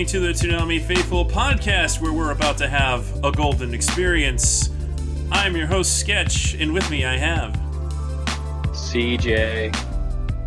[0.00, 4.70] Listening to the Toonami Faithful podcast, where we're about to have a golden experience.
[5.30, 7.52] I'm your host, Sketch, and with me I have
[8.72, 9.74] CJ.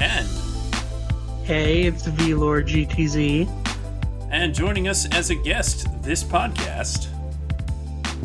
[0.01, 0.27] and
[1.45, 3.47] Hey, it's VLord GTZ.
[4.31, 7.07] and joining us as a guest this podcast.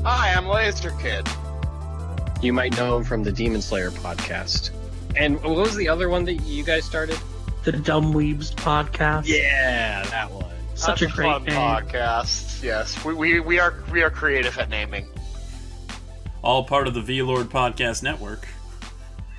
[0.05, 1.29] Hi, I'm Laser Kid.
[2.41, 4.71] You might know him from the Demon Slayer podcast.
[5.15, 7.19] And what was the other one that you guys started?
[7.65, 9.27] The Dumb Weebs podcast.
[9.27, 10.38] Yeah, that one.
[10.79, 11.57] Such That's a great fun name.
[11.57, 12.63] podcast.
[12.63, 15.09] Yes, we, we, we are we are creative at naming.
[16.41, 18.47] All part of the V Lord Podcast Network.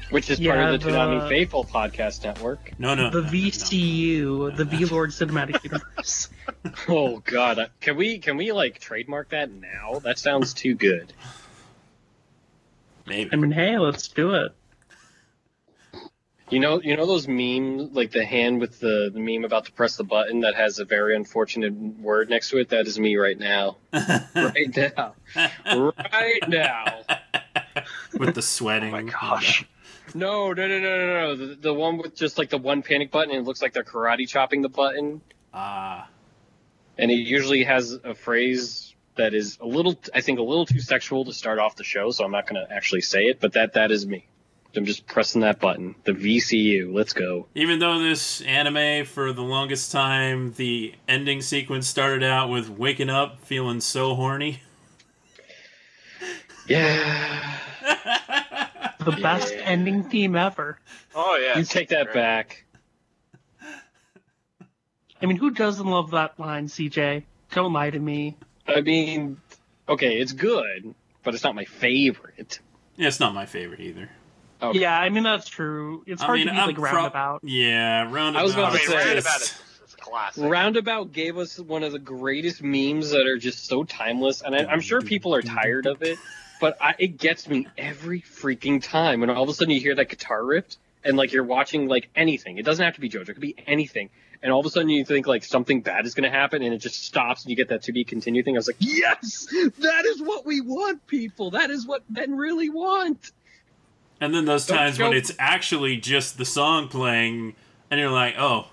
[0.09, 2.77] Which is Yeah, part of the the- Toonami Faithful podcast network.
[2.79, 3.09] No, no.
[3.09, 3.31] The no, no.
[3.31, 6.29] VCU, the VLord Cinematic Universe.
[6.89, 9.99] Oh god, can we can we like trademark that now?
[9.99, 11.13] That sounds too good.
[13.07, 13.29] Maybe.
[13.31, 14.51] I mean, hey, let's do it.
[16.49, 19.71] You know, you know those memes, like the hand with the, the meme about to
[19.71, 22.69] press the button that has a very unfortunate word next to it.
[22.69, 25.13] That is me right now, right now,
[25.75, 27.01] right now.
[28.17, 28.89] With the sweating.
[28.89, 29.63] Oh my gosh.
[30.15, 31.35] No, no, no, no, no, no.
[31.35, 33.83] The, the one with just like the one panic button, and it looks like they're
[33.83, 35.21] karate chopping the button,
[35.53, 36.07] Ah.
[36.97, 40.79] and it usually has a phrase that is a little, I think, a little too
[40.79, 42.09] sexual to start off the show.
[42.09, 44.25] So I'm not going to actually say it, but that that is me.
[44.75, 45.95] I'm just pressing that button.
[46.03, 46.93] The VCU.
[46.93, 47.47] Let's go.
[47.55, 53.09] Even though this anime, for the longest time, the ending sequence started out with waking
[53.09, 54.61] up feeling so horny.
[56.67, 57.57] Yeah.
[59.03, 59.61] The best Yeah.
[59.63, 60.77] ending theme ever.
[61.15, 61.57] Oh yeah.
[61.57, 62.63] You take that back.
[65.19, 67.23] I mean, who doesn't love that line, CJ?
[67.53, 68.37] Don't lie to me.
[68.67, 69.41] I mean,
[69.87, 70.93] okay, it's good,
[71.23, 72.59] but it's not my favorite.
[72.97, 74.09] Yeah, it's not my favorite either.
[74.61, 74.79] Okay.
[74.79, 76.03] Yeah, I mean, that's true.
[76.05, 77.41] It's I hard mean, to be I'm like pro- roundabout.
[77.43, 78.39] Yeah, roundabout.
[78.39, 80.43] I was about to say- Roundabout is it's a classic.
[80.43, 84.65] Roundabout gave us one of the greatest memes that are just so timeless, and I,
[84.65, 86.19] I'm sure people are tired of it,
[86.59, 89.21] but I, it gets me every freaking time.
[89.23, 90.65] And all of a sudden, you hear that guitar riff,
[91.05, 92.57] and like you're watching like anything.
[92.57, 94.09] It doesn't have to be JoJo; it could be anything.
[94.41, 96.73] And all of a sudden, you think like something bad is going to happen, and
[96.73, 98.55] it just stops, and you get that to be continue thing.
[98.55, 99.47] I was like, yes,
[99.79, 101.51] that is what we want, people.
[101.51, 103.31] That is what men really want.
[104.21, 107.55] And then those Don't times when it's actually just the song playing,
[107.89, 108.67] and you're like, oh.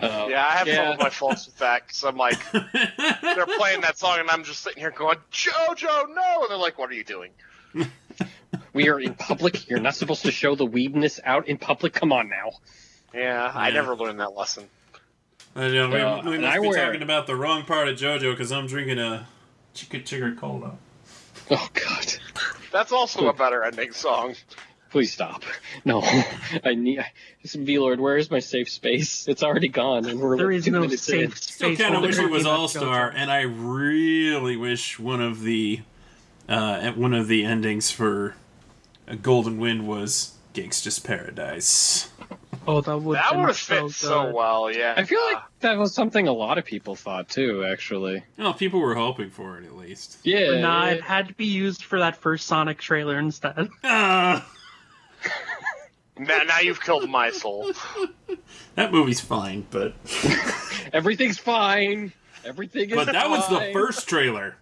[0.00, 0.92] Uh, yeah, I have some Yeah.
[0.92, 4.62] of my faults with that because I'm like, they're playing that song and I'm just
[4.62, 6.40] sitting here going, JoJo, no!
[6.42, 7.30] And they're like, what are you doing?
[8.74, 9.68] we are in public.
[9.70, 11.94] You're not supposed to show the weebness out in public.
[11.94, 12.50] Come on now.
[13.14, 13.74] Yeah, I Yeah.
[13.74, 14.68] never learned that lesson.
[15.54, 17.96] I know, we, Uh, we must I be wear- talking about the wrong part of
[17.96, 19.26] JoJo because I'm drinking a
[19.72, 20.76] Chica Chica Cola.
[21.50, 22.14] Oh God.
[22.72, 24.34] That's also a better ending song.
[24.90, 25.42] Please stop.
[25.84, 26.00] No,
[26.64, 27.04] I need.
[27.44, 29.26] V Lord, where is my safe space?
[29.28, 31.30] It's already gone, and we're There like is two no minutes in.
[31.30, 31.78] safe Still space.
[31.80, 35.80] kind of wish it was All Star, and I really wish one of the
[36.48, 38.36] uh, one of the endings for
[39.08, 42.10] a Golden Wind was Gangsta's Paradise.
[42.68, 44.34] Oh, that would That would have so fit so good.
[44.34, 44.94] well, yeah.
[44.96, 47.64] I feel like that was something a lot of people thought too.
[47.64, 50.18] Actually, Well, people were hoping for it at least.
[50.24, 50.52] yeah.
[50.52, 53.68] But nah, it had to be used for that first Sonic trailer instead.
[53.84, 54.46] Ah,
[56.18, 57.72] Now, now you've killed my soul.
[58.74, 59.94] that movie's fine, but
[60.92, 62.12] Everything's fine.
[62.44, 62.96] Everything is.
[62.96, 64.56] but that was the first trailer.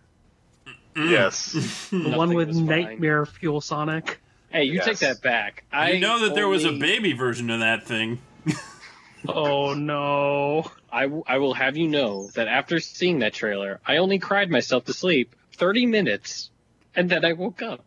[0.97, 1.53] yes.
[1.91, 2.67] The one with was fine.
[2.67, 4.21] Nightmare Fuel Sonic.
[4.55, 4.85] Hey, you Yes.
[4.85, 5.65] take that back.
[5.73, 8.21] I You know that there was a baby version of that thing.
[9.27, 10.71] Oh no.
[10.93, 14.51] I, w- I will have you know that after seeing that trailer, I only cried
[14.51, 16.51] myself to sleep 30 minutes,
[16.95, 17.85] and then I woke up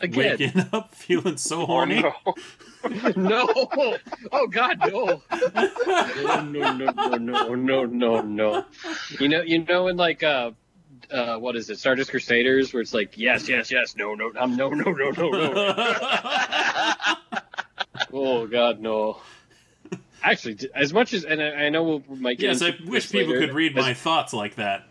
[0.00, 0.38] again.
[0.40, 2.00] Waking up feeling so Oh, horny.
[2.02, 2.14] no.
[3.16, 3.48] no!
[4.32, 5.22] Oh God, no!
[6.16, 8.64] No, no, no, no, no, no, no.
[9.20, 10.52] You know, you know, in like uh,
[11.10, 14.56] uh, what is it, Stardust Crusaders, where it's like yes, yes, yes, no, no, um,
[14.56, 15.62] no, no, no, no, no.
[18.14, 19.20] Oh God, no.
[20.22, 23.04] Actually, as much as, and I, I know we'll, we might get yes, I wish
[23.04, 24.86] this people later, could read as- my thoughts like that.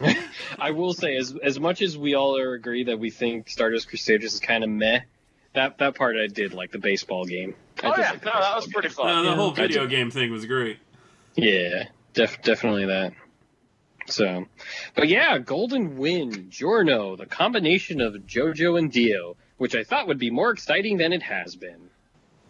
[0.58, 3.88] I will say, as as much as we all are agree that we think Stardust
[3.88, 5.00] Crusaders is kind of meh,
[5.54, 7.54] that that part I did like the baseball game.
[7.82, 9.24] I Oh yeah, like no, that was baseball pretty Uh, fun.
[9.24, 10.78] the Yeah, whole video game thing was great.
[11.36, 11.84] Yeah,
[12.14, 13.12] def- definitely that.
[14.08, 14.46] So,
[14.94, 20.18] but yeah, Golden Wind, Giorno, the combination of JoJo and Dio, which I thought would
[20.18, 21.90] be more exciting than it has been.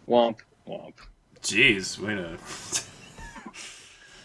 [0.07, 0.93] Womp womp.
[1.41, 2.37] Jeez, wait a.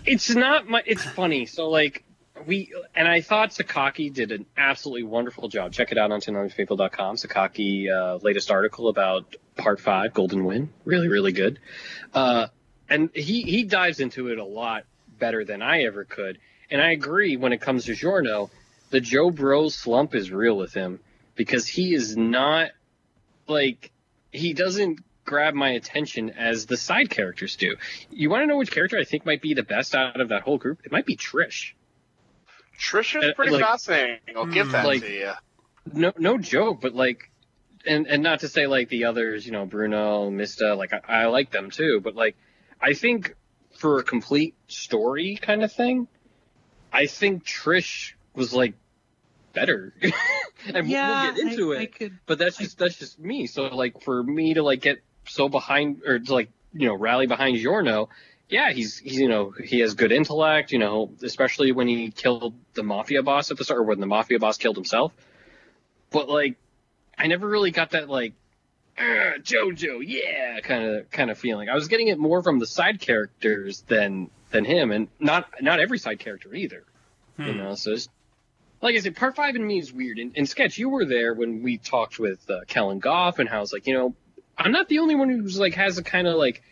[0.04, 0.82] It's not my.
[0.84, 1.46] It's funny.
[1.46, 2.04] So like
[2.46, 5.72] we and I thought Sakaki did an absolutely wonderful job.
[5.72, 7.16] Check it out on ToonamiFaithful.com.
[7.16, 10.70] Sakaki uh, latest article about Part Five, Golden Wind.
[10.84, 11.58] Really, really good.
[12.12, 12.48] Uh,
[12.88, 14.84] and he he dives into it a lot
[15.18, 16.38] better than I ever could.
[16.72, 18.50] And I agree when it comes to Giorno,
[18.90, 21.00] the Joe Bro slump is real with him
[21.34, 22.70] because he is not
[23.46, 23.92] like
[24.32, 27.76] he doesn't grab my attention as the side characters do.
[28.10, 30.42] You want to know which character I think might be the best out of that
[30.42, 30.80] whole group?
[30.84, 31.74] It might be Trish.
[32.80, 34.18] Trish is Uh, pretty like- fascinating.
[34.34, 35.32] I'll give that Like- to you.
[35.92, 37.30] No, no joke, but like,
[37.84, 41.26] and and not to say like the others, you know, Bruno, Mista, like I, I
[41.26, 42.36] like them too, but like,
[42.80, 43.34] I think
[43.76, 46.08] for a complete story kind of thing,
[46.92, 48.74] I think Trish was like
[49.52, 49.94] better,
[50.74, 51.80] and yeah, we'll get into I, it.
[51.80, 52.18] I could.
[52.26, 53.46] but that's just that's just me.
[53.46, 57.26] So like for me to like get so behind or to like you know rally
[57.26, 58.08] behind Giorno,
[58.48, 62.54] yeah, he's he's you know he has good intellect, you know, especially when he killed
[62.74, 65.12] the mafia boss at the start, or when the mafia boss killed himself.
[66.10, 66.56] But like,
[67.16, 68.34] I never really got that like.
[68.98, 71.70] "Ah, JoJo, yeah, kind of kind of feeling.
[71.70, 75.80] I was getting it more from the side characters than than him, and not not
[75.80, 76.84] every side character either.
[77.38, 77.58] You Hmm.
[77.58, 78.08] know, so it's,
[78.80, 80.18] like I said, part five in me is weird.
[80.18, 83.62] And, and sketch, you were there when we talked with uh, Kellen Goff and how
[83.62, 84.14] it's like, you know,
[84.56, 86.62] I'm not the only one who's like has a kind of like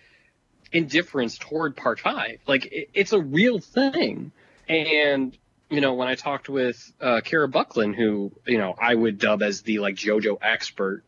[0.72, 2.38] indifference toward part five.
[2.46, 4.32] Like it, it's a real thing.
[4.68, 5.36] And
[5.70, 9.42] you know, when I talked with uh, Kira Buckland, who you know I would dub
[9.42, 11.04] as the like JoJo expert,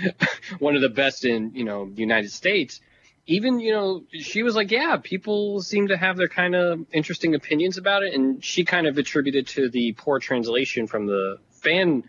[0.58, 2.80] one of the best in you know the United States.
[3.26, 7.34] Even you know she was like, yeah, people seem to have their kind of interesting
[7.34, 12.04] opinions about it, and she kind of attributed to the poor translation from the fan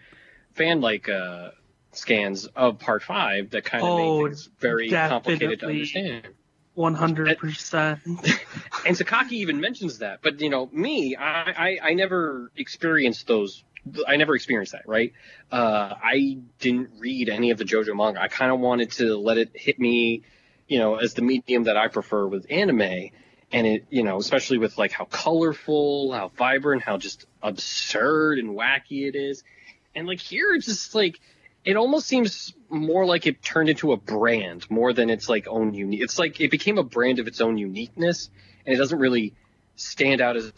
[0.54, 1.52] fan like uh,
[1.92, 6.28] scans of part five that kind of Oh, made things very complicated to understand.
[6.76, 8.00] One hundred percent.
[8.86, 10.20] And Sakaki even mentions that.
[10.22, 13.64] But you know, me, I, I, I never experienced those.
[14.08, 15.14] I never experienced that, right?
[15.52, 18.22] Uh, I didn't read any of the JoJo manga.
[18.22, 20.24] I kind of wanted to let it hit me,
[20.74, 23.12] you know, as the medium that I prefer with anime.
[23.52, 28.58] And it, you know, especially with like how colorful, how vibrant, how just absurd and
[28.58, 29.44] wacky it is.
[29.94, 31.20] And like here, it's just like,
[31.64, 35.76] it almost seems more like it turned into a brand more than its like own
[35.76, 36.02] unique.
[36.02, 38.32] It's like it became a brand of its own uniqueness,
[38.66, 39.36] and it doesn't really
[39.76, 40.52] stand out as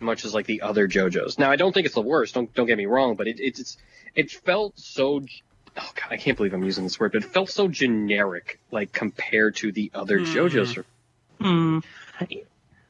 [0.00, 1.38] much as like the other JoJos.
[1.38, 2.32] Now, I don't think it's the worst.
[2.32, 3.76] Don't don't get me wrong, but it it it's
[4.14, 5.20] it felt so.
[5.76, 8.92] Oh god, I can't believe I'm using this word, but it felt so generic, like
[8.92, 10.24] compared to the other Hmm.
[10.24, 10.84] JoJos.
[11.40, 11.78] Hmm.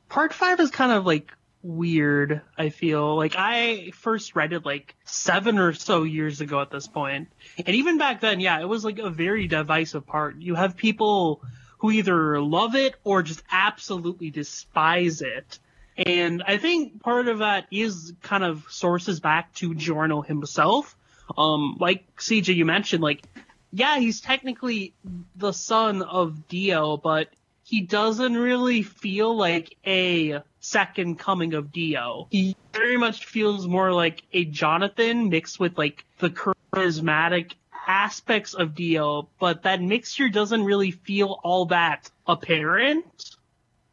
[0.08, 1.32] Part five is kind of like
[1.62, 3.16] weird, I feel.
[3.16, 6.88] Like I first read it like seven or so years ago at this.
[6.94, 7.28] And
[7.66, 10.36] even back then, yeah, it was like a very divisive part.
[10.40, 11.42] You have people
[11.78, 15.58] who either love it or just absolutely despise it.
[15.96, 20.96] And I think part of that is kind of sources back to Giorno himself.
[21.36, 23.22] Um, like CJ, you mentioned, like,
[23.72, 24.94] yeah, he's technically
[25.36, 27.28] the son of Dio, but
[27.62, 32.26] he doesn't really feel like a second coming of Dio.
[32.30, 37.52] He very much feels more like a Jonathan mixed with like the charismatic
[37.86, 43.36] aspects of Dio, but that mixture doesn't really feel all that apparent.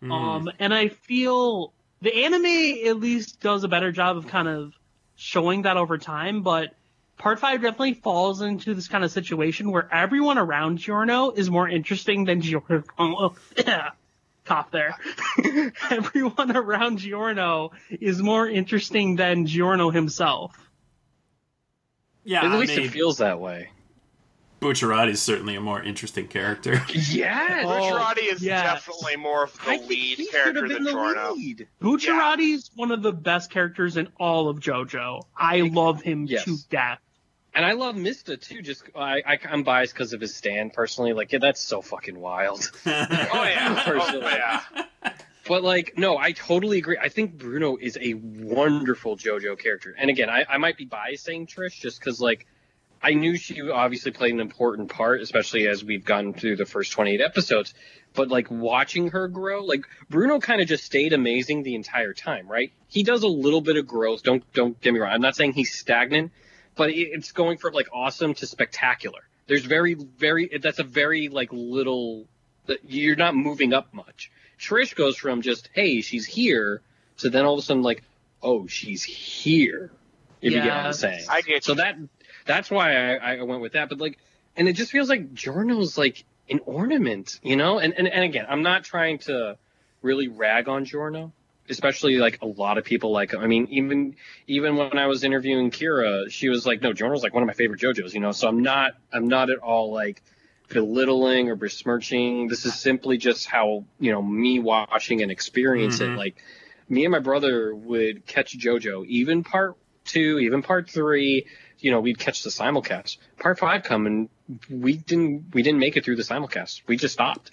[0.01, 0.11] Hmm.
[0.11, 4.73] Um, and I feel the anime at least does a better job of kind of
[5.15, 6.73] showing that over time, but
[7.17, 11.67] part five definitely falls into this kind of situation where everyone around Giorno is more
[11.67, 12.83] interesting than Giorno.
[14.45, 14.95] Cough there.
[15.91, 20.69] everyone around Giorno is more interesting than Giorno himself.
[22.23, 23.71] yeah, At I least mean, it feels that way.
[24.61, 26.81] Bucciarati is certainly a more interesting character.
[26.93, 27.63] Yes.
[27.65, 28.63] Oh, Bucciarati is yes.
[28.63, 31.33] definitely more of the I think lead he character been than the Giorno.
[31.33, 31.67] lead.
[31.81, 35.23] Bucciarati's one of the best characters in all of JoJo.
[35.35, 36.45] I love him Yes.
[36.45, 36.99] to death.
[37.57, 38.61] And I love Mista too.
[38.61, 41.13] Just I, I I'm biased because of his stand personally.
[41.13, 42.69] Like yeah, that's so fucking wild.
[42.85, 44.31] Oh yeah, oh Personally.
[44.31, 44.61] yeah.
[45.47, 46.99] But like, no, I totally agree.
[47.01, 49.95] I think Bruno is a wonderful JoJo character.
[49.97, 52.45] And again, I, I might be biased saying Trish just because like
[53.01, 56.91] I knew she obviously played an important part, especially as we've gone through the first
[56.91, 57.73] 28 episodes.
[58.13, 62.47] But like watching her grow, like Bruno kind of just stayed amazing the entire time,
[62.47, 62.71] right?
[62.87, 64.21] He does a little bit of growth.
[64.21, 65.11] Don't don't get me wrong.
[65.11, 66.31] I'm not saying he's stagnant,
[66.77, 69.21] but it- it's going from like awesome to spectacular.
[69.47, 72.27] There's very very that's a very like little
[72.67, 74.31] that you're not moving up much.
[74.59, 76.81] Trish goes from just hey she's here
[77.19, 78.03] to then all of a sudden like
[78.41, 79.91] oh she's here.
[80.41, 80.87] If you get what Yeah.
[80.87, 81.25] I'm saying.
[81.29, 81.97] I get So that
[82.45, 83.89] that's why I, I went with that.
[83.89, 84.17] But like,
[84.55, 87.79] and it just feels like Giorno's like an ornament, you know.
[87.79, 89.57] And and, and again, I'm not trying to
[90.01, 91.31] really rag on Giorno,
[91.69, 93.35] especially like a lot of people like.
[93.35, 94.15] I mean, even
[94.47, 97.53] even when I was interviewing Kira, she was like, "No, Giorno's like one of my
[97.53, 98.31] favorite JoJos," you know.
[98.31, 100.21] So I'm not I'm not at all like
[100.69, 102.47] belittling or besmirching.
[102.47, 106.13] This is simply just how you know me watching and experience Mhm.
[106.13, 106.17] it.
[106.17, 106.35] Like
[106.89, 111.45] me and my brother would catch JoJo, even part two, even part three.
[111.79, 113.17] You know, we'd catch the simulcast.
[113.39, 114.29] Part five come and
[114.69, 116.81] we didn't we didn't make it through the simulcast.
[116.87, 117.51] We just stopped,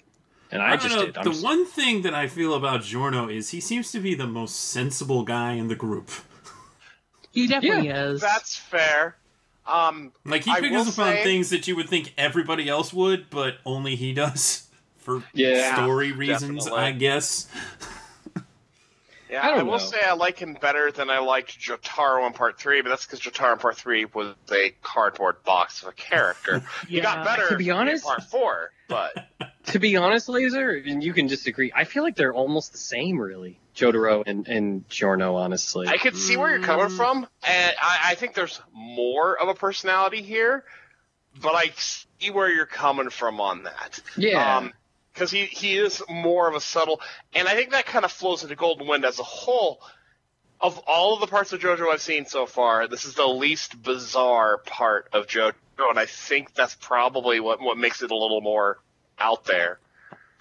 [0.55, 1.05] and I, I, don't just know.
[1.05, 1.17] did.
[1.17, 4.15] I'm The just- one thing that I feel about Giorno is he seems to be
[4.15, 6.09] the most sensible guy in the group.
[7.31, 8.21] He definitely is.
[8.21, 9.17] That's fair.
[9.67, 12.93] Um, Like he I picks up on say- things that you would think everybody else
[12.93, 14.67] would, but only he does
[14.99, 16.79] for Yeah, story reasons, definitely.
[16.87, 17.47] I guess.
[19.29, 19.77] yeah, I I, don't will know.
[19.79, 23.19] say I like him better than I liked Jotaro in Part Three, but that's because
[23.19, 26.61] Jotaro in Part Three was a cardboard box of a character.
[26.87, 29.13] He got better To be honest- in Part Four, but
[29.67, 31.71] to be honest, Laser, and you can disagree.
[31.75, 33.59] I feel like they're almost the same, really.
[33.75, 35.87] Jotaro and and Giorno, honestly.
[35.87, 36.97] I can see where you're coming Mm.
[36.97, 40.63] from, and I, I think there's more of a personality here,
[41.41, 43.99] but I see where you're coming from on that.
[44.15, 44.69] yeah.
[45.13, 47.01] because he he is more of a subtle,
[47.33, 49.81] and I think that kind of flows into Golden Wind as a whole.
[50.61, 53.81] Of all of the parts of JoJo I've seen so far, this is the least
[53.83, 58.41] bizarre part of JoJo, and I think that's probably what what makes it a little
[58.41, 58.79] more
[59.17, 59.79] out there.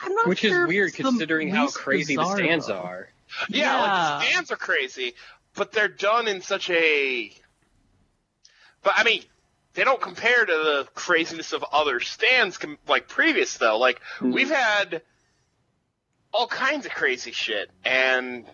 [0.01, 2.75] I'm not Which sure is weird considering how crazy bizarre, the stands though.
[2.75, 3.09] are.
[3.49, 5.15] Yeah, like the stands are crazy,
[5.55, 7.33] but they're done in such a.
[8.83, 9.23] But I mean,
[9.75, 13.79] they don't compare to the craziness of other stands com- like previous though.
[13.79, 14.33] Like hmm.
[14.33, 15.03] we've had
[16.33, 18.45] all kinds of crazy shit, and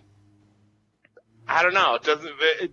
[1.49, 1.95] I don't know.
[1.97, 2.33] It doesn't.
[2.61, 2.73] It,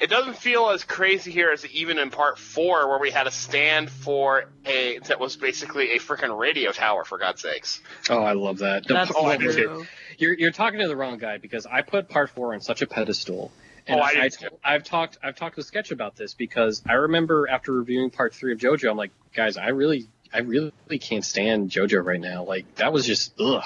[0.00, 3.30] it doesn't feel as crazy here as even in part four, where we had a
[3.30, 7.04] stand for a that was basically a freaking radio tower.
[7.04, 7.80] For God's sakes!
[8.10, 8.86] Oh, I love that.
[8.88, 9.86] That's Oh, I do true.
[10.18, 12.86] You're you're talking to the wrong guy because I put part four on such a
[12.86, 13.52] pedestal.
[13.54, 14.48] Oh, and Oh, I I, did too.
[14.64, 18.52] I've talked I've talked with Sketch about this because I remember after reviewing part three
[18.52, 22.44] of JoJo, I'm like, guys, I really I really can't stand JoJo right now.
[22.44, 23.64] Like that was just ugh.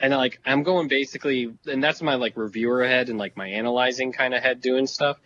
[0.00, 4.12] And like I'm going basically, and that's my like reviewer head and like my analyzing
[4.12, 5.20] kind of head doing stuff.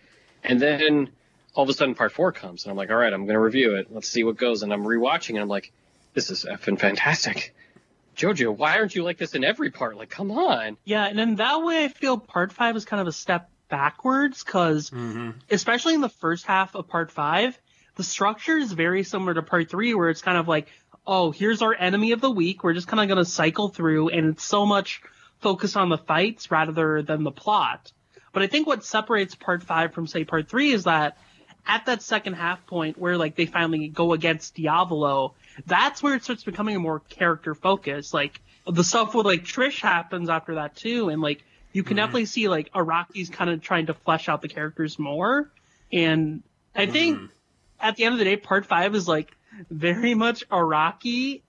[0.48, 1.10] And then
[1.54, 3.76] all of a sudden part four comes, and I'm like, all right, I'm gonna review
[3.76, 3.88] it.
[3.90, 4.62] Let's see what goes.
[4.62, 5.72] And I'm rewatching, and I'm like,
[6.14, 7.54] this is effing fantastic.
[8.16, 9.96] JoJo, why aren't you like this in every part?
[9.96, 10.76] Like, come on.
[10.84, 14.42] Yeah, and in that way, I feel part five is kind of a step backwards
[14.42, 17.58] because, hmm especially in the first half of part five,
[17.96, 20.68] the structure is very similar to part three, where it's kind of like,
[21.06, 22.64] oh, here's our enemy of the week.
[22.64, 25.00] We're just kind of going to cycle through, and it's so much
[25.40, 27.92] focus on the fights rather than the plot.
[28.38, 31.18] But I think what separates part five from, say, part three is that
[31.66, 35.34] at that second half point where like they finally go against Diavolo,
[35.66, 38.14] that's where it starts becoming a more character focus.
[38.14, 41.42] Like the stuff with like Trish happens after that too, and like
[41.72, 41.96] you can Mhm.
[41.96, 45.50] definitely see like Araki's kind of trying to flesh out the characters more.
[45.92, 46.44] And
[46.76, 47.30] I think Mhm.
[47.80, 49.36] at the end of the day, part five is like
[49.68, 51.40] very much Araki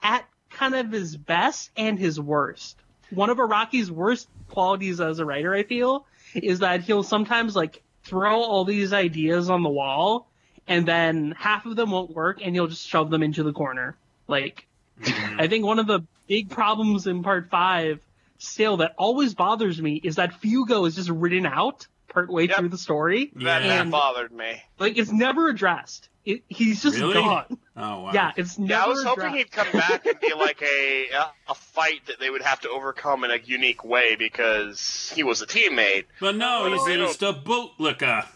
[0.00, 2.76] at kind of his best and his worst.
[3.10, 7.82] One of Araki's worst qualities as a writer, I feel, is that he'll sometimes like
[8.04, 10.28] throw all these ideas on the wall
[10.68, 13.96] and then half of them won't work and he'll just shove them into the corner.
[14.28, 14.66] Like,
[15.00, 15.40] Mhm.
[15.40, 18.00] I think one of the big problems in part five
[18.38, 22.56] still that always bothers me is that Fugo is just written out partway Yep.
[22.56, 23.30] through the story.
[23.36, 23.82] That, Yeah.
[23.84, 24.62] that bothered me.
[24.78, 26.08] Like, it's never addressed.
[26.26, 27.14] It, he's just Really?
[27.14, 27.56] gone.
[27.76, 28.10] Oh wow.
[28.12, 29.36] Yeah, it's never Yeah, I was hoping addressed.
[29.36, 31.06] he'd come back and be like a
[31.48, 35.40] a fight that they would have to overcome in a unique way because he was
[35.40, 36.04] a teammate.
[36.20, 38.26] But no, he's Oh, just a bootlicker.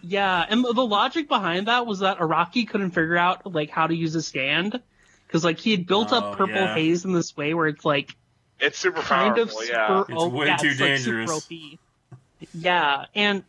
[0.00, 3.86] Yeah, and the the logic behind that was that Araki couldn't figure out like how
[3.88, 4.80] to use his stand
[5.26, 6.74] because like he had built Oh, up purple yeah.
[6.74, 8.14] haze in this way where it's like
[8.60, 10.04] It's super kind powerful, of yeah.
[10.04, 11.30] super It's way yeah, too it's, dangerous.
[11.30, 11.78] OP.
[12.54, 13.42] Yeah, and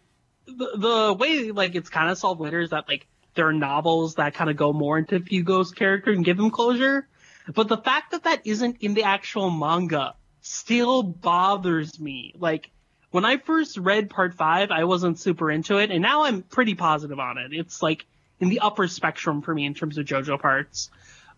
[0.48, 4.16] the the way like it's kind of solved later is that like there are novels
[4.16, 7.08] that kind of go more into Fugo's character and give him closure,
[7.54, 12.34] but the fact that that isn't in the actual manga still bothers me.
[12.38, 12.70] Like
[13.12, 16.76] when I first read part five, I wasn't super into it, and now I'm pretty
[16.76, 17.54] positive on it.
[17.54, 18.06] It's like
[18.40, 20.90] in the upper spectrum for me in terms of JoJo parts,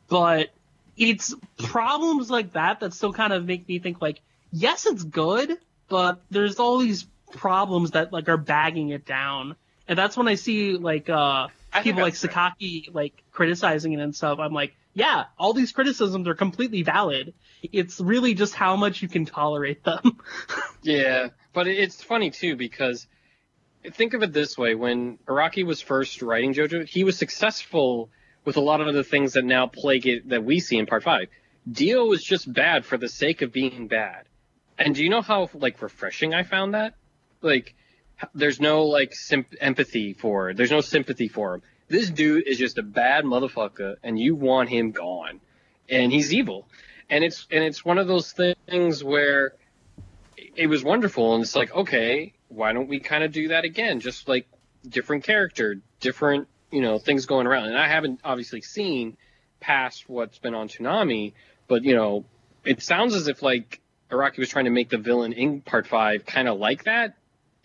[0.07, 0.49] but
[0.97, 4.21] it's problems like that that still kind of make me think like,
[4.51, 5.57] yes, it's good,
[5.89, 9.55] but there's all these problems that like are bagging it down,
[9.87, 12.13] and that's when I see like uh I people like.
[12.13, 14.39] Sakaki like criticizing it and stuff.
[14.39, 17.33] I'm like, yeah, all these criticisms are completely valid.
[17.61, 20.01] It's really just how much you can tolerate them.
[20.83, 23.07] Yeah, but it's funny too because
[23.93, 28.11] think of it this way: when Araki was first writing JoJo, he was successful
[28.45, 31.03] with a lot of the things that now plague it that we see in Part
[31.03, 31.29] Five.
[31.69, 34.25] Dio was just bad for the sake of being bad.
[34.77, 36.93] And do you know how like refreshing I found that?
[37.41, 37.73] Like,
[38.33, 39.13] there's no like
[39.59, 40.57] empathy for it.
[40.57, 41.61] There's no sympathy for him.
[41.87, 45.39] This dude is just a bad motherfucker, and you want him gone,
[45.87, 46.67] and he's evil.
[47.09, 49.53] And it's and it's one of those things where
[50.55, 53.99] it was wonderful and it's like okay why don't we kind of do that again
[53.99, 54.47] just like
[54.87, 59.17] different character different you know things going around and i haven't obviously seen
[59.59, 61.33] past what's been on Toonami
[61.67, 62.25] but you know
[62.63, 63.81] it sounds as if like
[64.11, 67.15] araki was trying to make the villain in part five kind of like that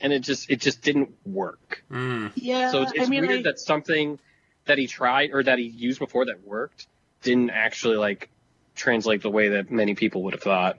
[0.00, 2.32] and it just it just didn't work Mm.
[2.34, 4.18] yeah, so it's, it's I mean, weird I- that something
[4.66, 6.86] that he tried or that he used before that worked
[7.22, 8.28] didn't actually like
[8.76, 10.78] translate the way that many people would have thought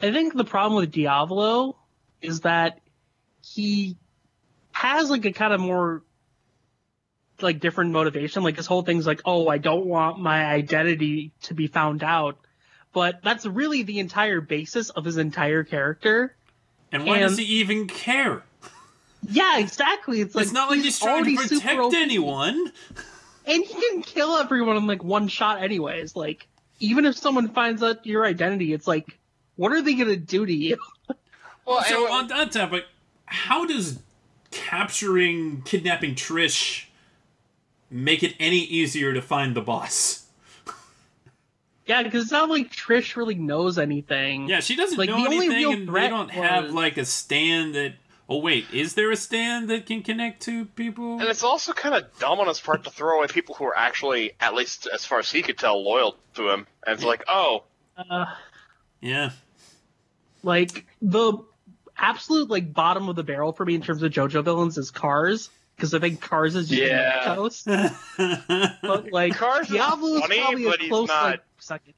[0.00, 1.76] I think the problem with Diavolo
[2.20, 2.80] is that
[3.44, 3.96] he
[4.72, 6.02] has like a kind of more
[7.40, 8.42] like different motivation.
[8.42, 12.38] Like his whole thing's like, oh, I don't want my identity to be found out.
[12.92, 16.36] But that's really the entire basis of his entire character.
[16.92, 18.44] And why And- does he even care?
[19.28, 20.20] Yeah, exactly.
[20.20, 22.72] It's like it's not like he's trying to super protect anyone.
[23.46, 26.14] and he can kill everyone in like one shot anyways.
[26.16, 26.46] Like
[26.80, 29.18] even if someone finds out your identity, it's like,
[29.56, 30.76] what are they gonna do to you?
[31.64, 32.86] Well, So and- on that topic,
[33.26, 34.00] how does
[34.50, 36.86] capturing, kidnapping Trish
[37.88, 40.21] make it any easier to find the boss?
[41.92, 44.48] Yeah, because it's not like Trish really knows anything.
[44.48, 46.96] Yeah, she doesn't Like, know the only anything, real and they don't have was- like
[46.96, 47.94] a stand that.
[48.28, 51.18] Oh wait, is there a stand that can connect to people?
[51.20, 53.76] And it's also kind of dumb on his part to throw away people who are
[53.76, 56.66] actually, at least as far as he could tell, loyal to him.
[56.86, 57.64] And it's like, oh,
[57.98, 58.24] Uh,
[59.02, 59.30] Yeah,
[60.42, 61.34] like the
[61.98, 65.50] absolute like bottom of the barrel for me in terms of JoJo villains is Kars,
[65.76, 67.34] because I think Kars is just Yeah.
[67.34, 67.66] toast.
[68.16, 71.94] But like Kars is Diablo is funny, probably but a he's close not- like second.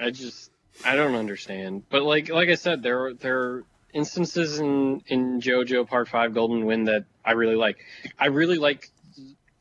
[0.00, 0.50] I just
[0.84, 1.84] I don't understand.
[1.88, 6.34] But like like I said, there are there are instances in in JoJo Part Five
[6.34, 7.78] Golden Wind that I really like.
[8.18, 8.90] I really like.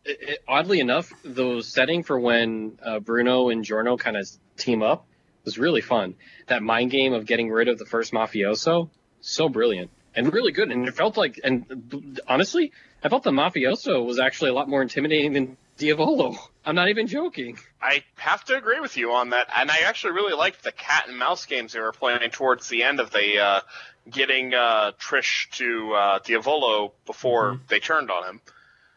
[0.05, 5.05] It, oddly enough, the setting for when uh, Bruno and Giorno kind of team up
[5.45, 6.15] was really fun.
[6.47, 8.89] That mind game of getting rid of the first mafioso,
[9.21, 10.71] so brilliant and really good.
[10.71, 12.71] And it felt like, and honestly,
[13.03, 16.35] I felt the mafioso was actually a lot more intimidating than Diavolo.
[16.65, 17.57] I'm not even joking.
[17.81, 19.47] I have to agree with you on that.
[19.55, 22.83] And I actually really liked the cat and mouse games they were playing towards the
[22.83, 23.61] end of the uh,
[24.09, 28.41] getting uh, Trish to uh, Diavolo before they turned on him.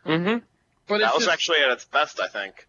[0.06, 0.38] Mm-hmm.
[0.86, 2.66] But That it's was just- actually at its best, I think.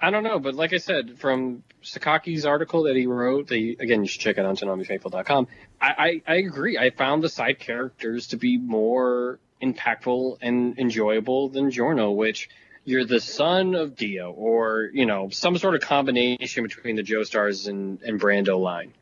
[0.00, 3.74] I don't know, but like I said, from Sakaki's article that he wrote, that you,
[3.80, 5.48] again, you should check it out on ToonamiFaithful.com.
[5.80, 6.78] I, I, I agree.
[6.78, 12.48] I found the side characters to be more impactful and enjoyable than Giorno, which
[12.88, 17.68] you're the son of Dio, or, you know, some sort of combination between the Joestars
[17.68, 18.94] and, and Brando line.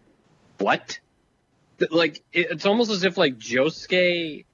[0.59, 0.99] What?
[1.93, 4.45] Like, it, it's almost as if, like, Josuke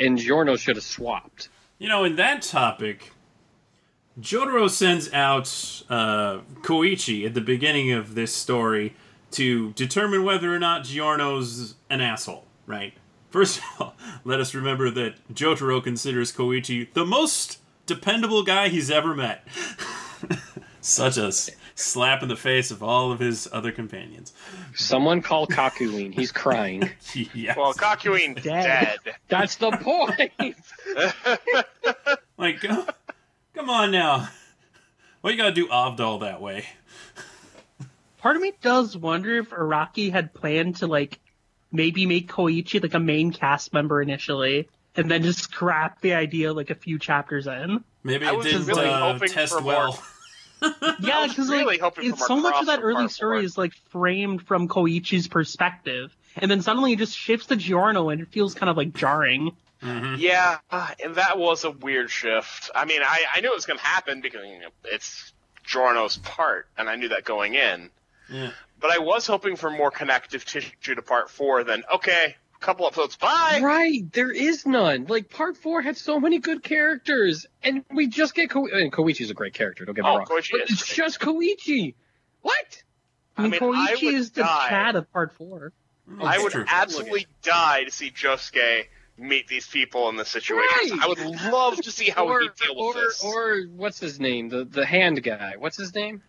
[0.00, 1.50] and Giorno should have swapped.
[1.78, 3.12] You know, in that topic,
[4.20, 5.46] Jotaro sends out
[5.88, 8.96] uh, Koichi at the beginning of this story
[9.30, 12.94] to determine whether or not Giorno's an asshole, right?
[13.30, 17.59] First of all, let us remember that Jotaro considers Koichi the most
[17.90, 19.44] dependable guy he's ever met.
[20.80, 21.32] Such a
[21.74, 24.32] slap in the face of all of his other companions.
[24.74, 26.14] Someone call Kakyoin.
[26.14, 26.88] He's crying.
[27.34, 27.56] yes.
[27.56, 28.98] Well, Kakyoin's Dead.
[29.04, 29.14] dead.
[29.28, 30.32] That's the point.
[32.38, 32.86] like, go-
[33.54, 34.28] come on now.
[35.20, 36.64] Why you gotta do Avdol that way?
[38.18, 41.18] Part of me does wonder if Araki had planned to like
[41.72, 46.52] maybe make Koichi like a main cast member initially, and then just scrap the idea
[46.52, 47.84] like a few chapters in.
[48.02, 50.02] Maybe I it was didn't really uh, test well.
[51.00, 54.68] Yeah, because really like it's so much of that early story is like framed from
[54.68, 58.76] Koichi's perspective, and then suddenly it just shifts to Giorno, and it feels kind of
[58.76, 59.56] like jarring.
[59.82, 62.70] Yeah, uh, and that was a weird shift.
[62.74, 65.32] I mean, I, I knew it was going to happen because you know, it's
[65.64, 67.88] Giorno's part, and I knew that going in.
[68.28, 68.50] Yeah.
[68.80, 72.86] But I was hoping for more connective tissue to part four than, okay, a couple
[72.86, 73.60] episodes, bye!
[73.62, 75.06] right, there is none.
[75.08, 79.30] Like part four had so many good characters, and we just get Ko- and Koichi's
[79.30, 79.84] a great character.
[79.84, 80.96] Don't get me Oh, wrong, Koichi but is it's great.
[81.06, 81.94] just Koichi.
[82.42, 82.82] What?
[83.36, 84.66] I mean, I mean, I Koichi would is the die.
[84.68, 85.72] Chad of part four.
[86.08, 86.22] Mm.
[86.24, 86.64] I would true.
[86.68, 90.66] absolutely die to see Josuke meet these people in this situation.
[90.98, 91.02] Right.
[91.02, 91.18] I would
[91.52, 93.22] love to see how or, he deal with or, this.
[93.24, 94.48] or what's his name?
[94.48, 95.54] The the hand guy.
[95.58, 96.22] What's his name?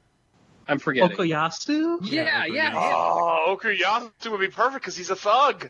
[0.67, 1.17] I'm forgetting.
[1.17, 1.97] Okuyasu?
[2.03, 5.69] Yeah, Yeah, yeah, oh, Okuyasu would be perfect because he's a thug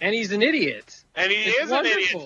[0.00, 1.02] and he's an idiot.
[1.14, 2.22] and he It's is an idiot.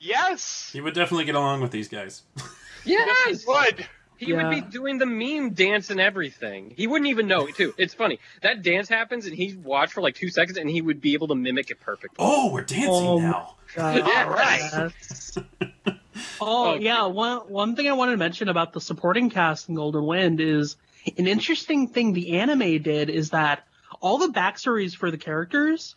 [0.00, 2.22] Yes, He would definitely get along with these guys.
[2.84, 3.86] Yes, he would.
[4.16, 6.72] He would be doing the meme dance and everything.
[6.76, 7.74] He wouldn't even know it too.
[7.76, 11.00] It's funny that dance happens and he'd watch for like two seconds and he would
[11.00, 12.16] be able to mimic it perfectly.
[12.20, 13.56] Oh, we're dancing Oh, now.
[13.74, 14.92] God, Yeah, right.
[15.86, 15.96] oh
[16.40, 20.04] Oh, yeah, one one thing I wanted to mention about the supporting cast in Golden
[20.06, 20.76] Wind is
[21.18, 23.66] an interesting thing the anime did is that
[24.00, 25.94] all the backstories for the characters,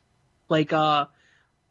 [0.49, 1.05] like uh,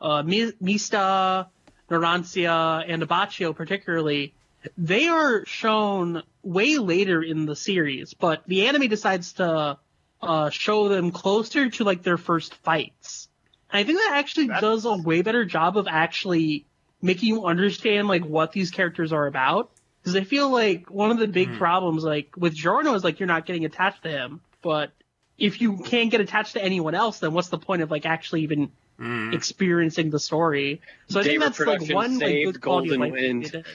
[0.00, 1.48] uh, Mista,
[1.90, 4.34] Narancia, and Abbacchio particularly,
[4.76, 9.78] they are shown way later in the series, but the anime decides to
[10.22, 13.28] uh, show them closer to like their first fights.
[13.70, 16.64] And I think that actually That's- does a way better job of actually
[17.00, 19.70] making you understand like what these characters are about.
[20.02, 21.58] Because I feel like one of the big Hmm.
[21.58, 24.90] problems like with Giorno is like you're not getting attached to him, but
[25.38, 28.42] if you can't get attached to anyone else, then what's the point of like actually
[28.42, 28.70] even
[29.00, 29.32] Mm.
[29.32, 30.80] experiencing the story?
[31.08, 33.44] So I think that's like one like, saved good quality of Golden life Wind.
[33.44, 33.66] they did.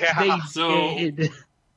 [0.00, 0.18] Yeah.
[0.36, 1.30] They So- did.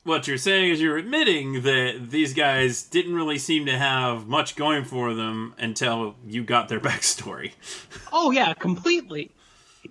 [0.04, 4.56] What you're saying is you're admitting that these guys didn't really seem to have much
[4.56, 7.52] going for them until you got their backstory.
[8.12, 9.30] Oh yeah, completely.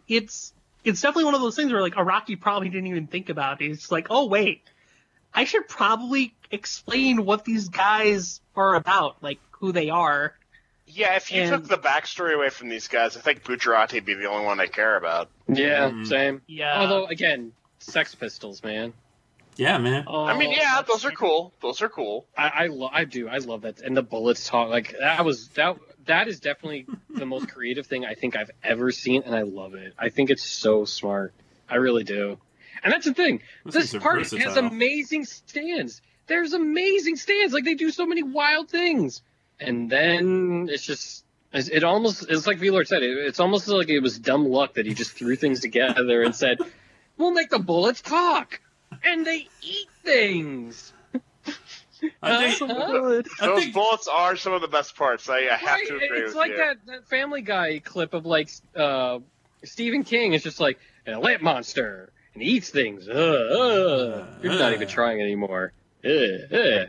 [0.08, 3.62] It's it's definitely one of those things where like Araki probably didn't even think about
[3.62, 3.72] it.
[3.72, 4.62] It's like, oh wait,
[5.34, 10.34] I should probably explain what these guys are about, like who they are.
[10.88, 14.06] Yeah, if you And- took the backstory away from these guys, I think Bucciarati would
[14.06, 15.30] be the only one I care about.
[15.48, 16.08] Yeah, Mm.
[16.08, 16.42] same.
[16.48, 16.80] Yeah.
[16.82, 18.94] Although again, Sex Pistols, man.
[19.58, 20.06] Yeah, man.
[20.08, 21.54] Oh, I mean, yeah, those are cool.
[21.62, 22.26] Those are cool.
[22.38, 25.50] I I, lo- I do I love that and the bullets talk like that was
[25.50, 29.42] that that is definitely the most creative thing I think I've ever seen and I
[29.44, 29.94] love it.
[30.00, 31.34] I think it's so smart.
[31.70, 32.38] I really do.
[32.84, 33.42] And that's the thing.
[33.66, 36.02] Those this things part has amazing stands.
[36.28, 37.54] There's amazing stands.
[37.54, 39.22] Like they do so many wild things.
[39.60, 43.04] And then it's just it almost it's like VLord said.
[43.04, 46.34] It, it's almost like it was dumb luck that he just threw things together and
[46.36, 46.58] said,
[47.18, 48.60] "We'll make the bullets talk."
[49.04, 50.94] And they eat things.
[52.24, 52.88] I think so Huh?
[52.92, 53.28] good.
[53.40, 55.30] I Those think- bullets are some of the best parts.
[55.30, 56.58] I, I have Right, to agree it's with like you.
[56.58, 59.20] that, that Family Guy clip of like uh,
[59.64, 60.34] Stephen King.
[60.34, 63.08] It's just like a lamp monster and he eats things.
[63.08, 64.26] Uh, uh.
[64.42, 65.74] You're not even trying anymore.
[66.06, 66.86] Uh, uh.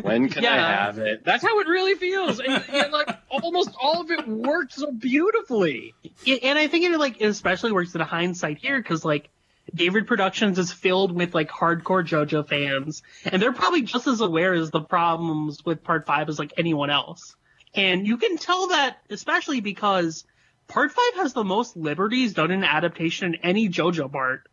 [0.00, 1.24] When can I have it?
[1.24, 2.40] That's how it really feels.
[2.40, 5.94] And, and like almost all of it worked so beautifully.
[6.42, 9.30] And I think it like it especially works in hindsight here because like
[9.72, 14.52] David Productions is filled with like hardcore JoJo fans, and they're probably just as aware
[14.52, 17.36] as the problems with Part Five as like anyone else.
[17.74, 20.24] And you can tell that especially because
[20.68, 24.48] Part Five has the most liberties done in adaptation in any JoJo part.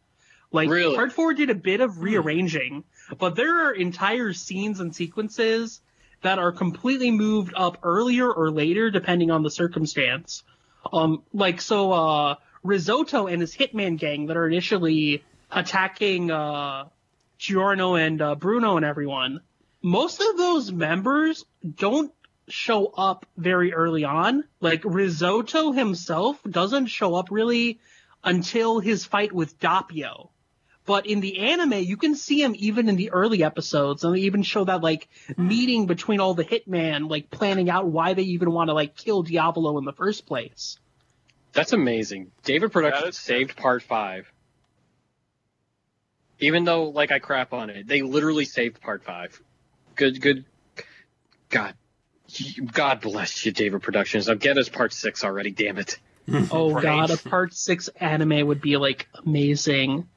[0.51, 0.95] Like Really?
[0.95, 2.83] Part Four did a bit of rearranging,
[3.17, 5.81] but there are entire scenes and sequences
[6.21, 10.43] that are completely moved up earlier or later depending on the circumstance.
[10.91, 16.85] Um, like so, uh, Risotto and his hitman gang that are initially attacking uh,
[17.37, 19.41] Giorno and uh, Bruno and everyone.
[19.81, 21.43] Most of those members
[21.75, 22.13] don't
[22.47, 24.43] show up very early on.
[24.59, 27.79] Like Risotto himself doesn't show up really
[28.23, 30.29] until his fight with Doppio.
[30.85, 34.21] But in the anime, you can see him even in the early episodes, and they
[34.21, 35.47] even show that like hmm.
[35.47, 39.23] meeting between all the hitman, like planning out why they even want to like kill
[39.23, 40.77] Diavolo in the first place.
[41.53, 42.31] That's amazing.
[42.43, 44.31] David Productions That is- saved Part Five.
[46.39, 49.39] Even though, like, I crap on it, they literally saved Part Five.
[49.95, 50.45] Good, good.
[51.49, 51.75] God,
[52.71, 54.27] God bless you, David Productions.
[54.27, 55.51] Now get us Part Six already.
[55.51, 55.99] Damn it.
[56.51, 56.83] Oh Right.
[56.83, 60.07] god, a part six anime would be like amazing.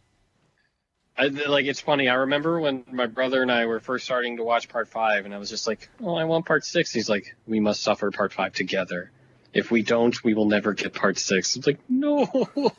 [1.16, 2.09] I, like it's funny.
[2.09, 5.35] I remember when my brother and I were first starting to watch Part Five, and
[5.35, 6.92] I was just like, "Oh, I want Part 6.
[6.92, 9.12] He's like, "We must suffer Part Five together.
[9.53, 11.57] If we don't, we will never get Part 6.
[11.57, 12.24] It's like, no.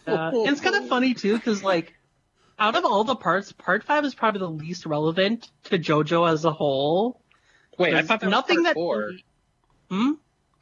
[0.06, 1.94] Uh, it's kind of funny too, because like,
[2.60, 6.46] out of all the parts, part five is probably the least relevant to JoJo as
[6.46, 7.22] a whole.
[7.78, 8.80] Wait, I thought that nothing was Part that.
[8.80, 9.12] Four.
[9.90, 10.12] Hmm.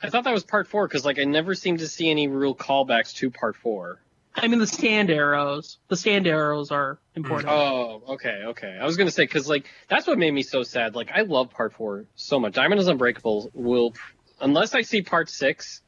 [0.02, 2.56] I thought that was Part Four because like I never seemed to see any real
[2.56, 4.02] callbacks to Part Four.
[4.36, 5.78] I mean, the stand arrows.
[5.90, 7.50] The stand arrows are important.
[7.50, 7.54] Mm.
[7.54, 8.78] Oh, okay, okay.
[8.82, 10.96] I was gonna say because like that's what made me so sad.
[10.96, 12.54] Like I love Part Four so much.
[12.54, 13.94] Diamond is Unbreakable will,
[14.42, 15.82] unless I see Part Six,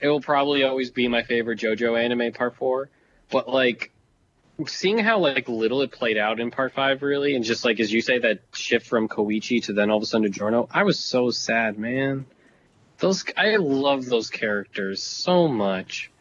[0.00, 2.32] it will probably always be my favorite JoJo anime.
[2.32, 2.88] Part Four,
[3.30, 3.90] but like
[4.66, 7.92] seeing how like little it played out in Part Five, really, and just like as
[7.92, 10.84] you say that shift from Koichi to then all of a sudden to Giorno, I
[10.84, 12.26] was so sad, man.
[12.98, 16.12] Those I love those characters so much.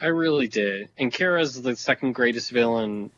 [0.00, 0.88] I really did.
[0.98, 3.10] And Kira's the second greatest villain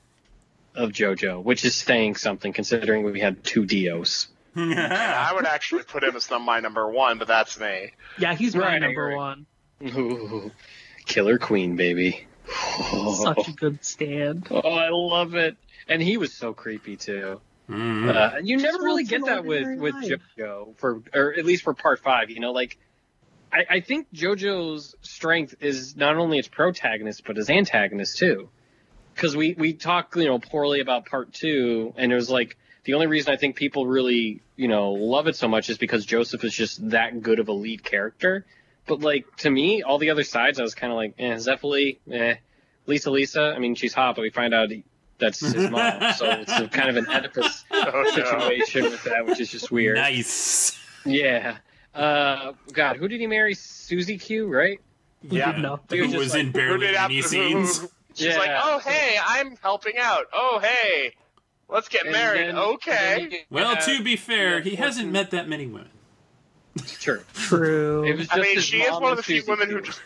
[0.75, 4.29] of JoJo, which is saying something considering we had two Dios.
[4.57, 7.93] I would actually put him as my number one, but that's me.
[8.19, 9.17] Yeah, he's my Right, number agree.
[9.17, 9.47] one.
[9.83, 10.51] Ooh,
[11.07, 12.27] Killer Queen, baby.
[13.23, 14.49] Such a good stand.
[14.51, 15.57] Oh, I love it.
[15.89, 17.41] And he was so creepy too.
[17.69, 18.09] Mhm.
[18.15, 20.11] Uh, and you Just never really get that with with life.
[20.39, 22.31] JoJo for, or at least for part five.
[22.31, 22.77] You know, like
[23.53, 28.49] I, I think JoJo's strength is not only its protagonist but its antagonist too.
[29.15, 32.95] Because we we talk you know poorly about part two, and it was like the
[32.95, 36.45] only reason I think people really you know love it so much is because Joseph
[36.45, 38.47] is just that good of a lead character.
[38.87, 41.93] But like to me, all the other sides, I was kind of like, eh, Zephyr,
[42.11, 42.35] eh,
[42.87, 43.53] Lisa, Lisa.
[43.55, 44.71] I mean, she's hot, but we find out
[45.19, 48.11] that's his mom, so it's a, kind of an Oedipus Oh, no.
[48.11, 49.97] situation with that, which is just weird.
[49.97, 50.79] Nice.
[51.05, 51.59] Yeah.
[51.95, 53.55] Uh, God, who did he marry?
[53.55, 54.81] Susie Q, right?
[55.23, 55.53] Yeah.
[55.53, 55.99] did nothing.
[55.99, 57.87] He was Who was in like- Who barely any after- scenes.
[58.15, 58.39] She's Yeah.
[58.39, 60.25] like, oh hey, I'm helping out.
[60.33, 61.15] Oh hey,
[61.69, 62.49] let's get And married.
[62.49, 63.15] then- okay.
[63.15, 65.91] and then you Well, had- to be fair, yeah, he hasn't met that many women.
[67.01, 67.23] True.
[67.35, 68.05] True.
[68.05, 69.77] It was I mean, she is one of the few women Q.
[69.77, 70.01] who just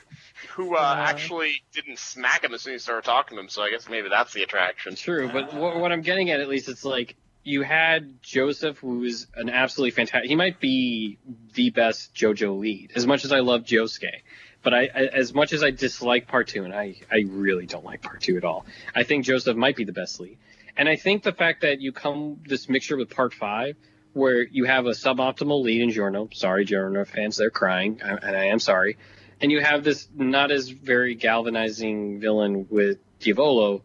[0.51, 1.03] who uh, Yeah.
[1.09, 3.49] actually didn't smack him as soon as he started talking to him.
[3.49, 4.95] So I guess maybe that's the attraction.
[4.95, 9.27] True, but what, what I'm getting at, at least, it's like you had Joseph, who's
[9.37, 10.29] an absolutely fantastic.
[10.29, 11.19] He might be
[11.53, 14.23] the best JoJo lead, as much as I love Josuke.
[14.63, 18.01] But I, as much as I dislike part two, and I, I really don't like
[18.01, 20.39] part two at all, I think Joseph might be the best lead.
[20.75, 23.77] And I think the fact that you come this mixture with part five,
[24.15, 26.31] where you have a suboptimal lead in Giorno.
[26.33, 28.97] Sorry, Giorno fans, they're crying, and I am sorry.
[29.41, 33.83] And you have this not as very galvanizing villain with Diavolo,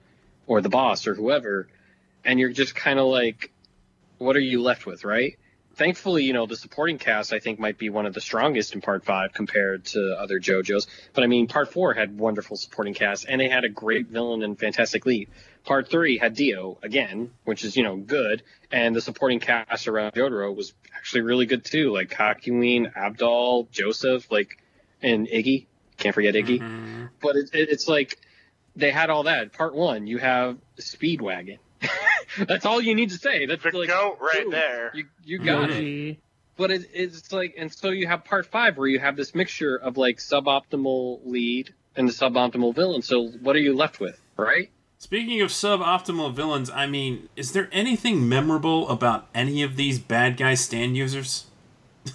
[0.47, 1.67] or the boss, or whoever,
[2.25, 3.51] and you're just kind of like,
[4.17, 5.38] what are you left with, right?
[5.75, 8.82] Thankfully, you know, the supporting cast I think might be one of the strongest in
[8.82, 10.88] part five compared to other JoJo's.
[11.13, 14.43] But I mean, part four had wonderful supporting cast, and they had a great villain
[14.43, 15.29] and fantastic lead.
[15.63, 20.12] Part three had Dio again, which is you know good, and the supporting cast around
[20.13, 24.62] Jotaro was actually really good too, like Kakyoin, Avdol, Joseph, like,
[25.01, 25.67] and Iggy.
[25.97, 26.60] Can't forget Iggy.
[26.60, 27.10] Mhm.
[27.21, 28.19] But it, it, it's like
[28.75, 29.53] they had all that.
[29.53, 31.60] Part one, you have Speedwagon.
[32.47, 33.45] That's all you need to say.
[33.45, 34.91] That's The like goat right ooh, there.
[34.93, 35.79] You you got it.
[35.79, 36.19] Gee.
[36.57, 39.77] But it, it's like, and so you have part five where you have this mixture
[39.81, 43.01] of like suboptimal lead and the suboptimal villain.
[43.01, 44.69] So what are you left with, right?
[44.97, 50.35] Speaking of suboptimal villains, I mean, is there anything memorable about any of these bad
[50.35, 51.45] guy stand users?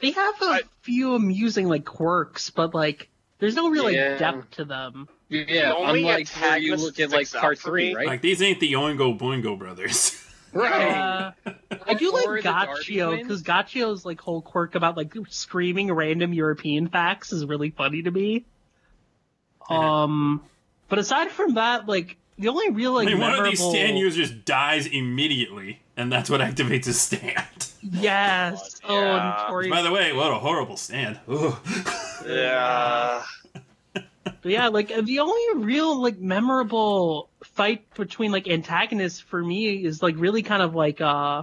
[0.00, 4.16] They have a I- few amusing like quirks, but like there's no real like Yeah.
[4.18, 5.08] depth to them.
[5.28, 8.06] Yeah, The only unlike where you look at like sticks part three, right?
[8.06, 10.20] Like these ain't the Oingo Boingo brothers.
[10.52, 10.90] right.
[10.90, 11.32] Uh,
[11.86, 15.92] I do like Or the D'Arby Ghiaccio because Ghiaccio's like whole quirk about like screaming
[15.92, 18.44] random European facts is really funny to me.
[19.68, 20.42] Um,
[20.88, 23.98] but aside from that, like the only real I like mean, one of these stand
[23.98, 27.70] users dies immediately, and that's what activates his stand.
[27.82, 28.90] yes, Yeah.
[28.90, 29.70] oh notorious.
[29.74, 31.18] By the way, what a horrible stand.
[31.30, 31.56] Ooh.
[32.26, 33.22] Yeah.
[34.24, 40.02] But yeah, like the only real like memorable fight between like antagonists for me is
[40.02, 41.42] like really kind of like uh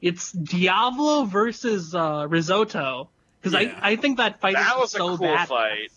[0.00, 3.08] it's Diablo versus uh Risotto
[3.40, 3.78] because Yeah.
[3.82, 5.48] I I think that fight That is was a so cool bad.
[5.48, 5.92] fight.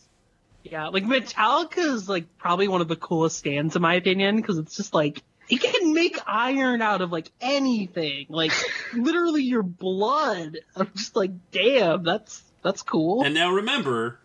[0.63, 4.59] Yeah, like Metallica is like probably one of the coolest stands in my opinion because
[4.59, 8.51] it's just like he can make iron out of like anything, like
[8.93, 10.57] literally your blood.
[10.75, 13.23] I'm just like, damn, that's that's cool.
[13.23, 14.19] And now remember,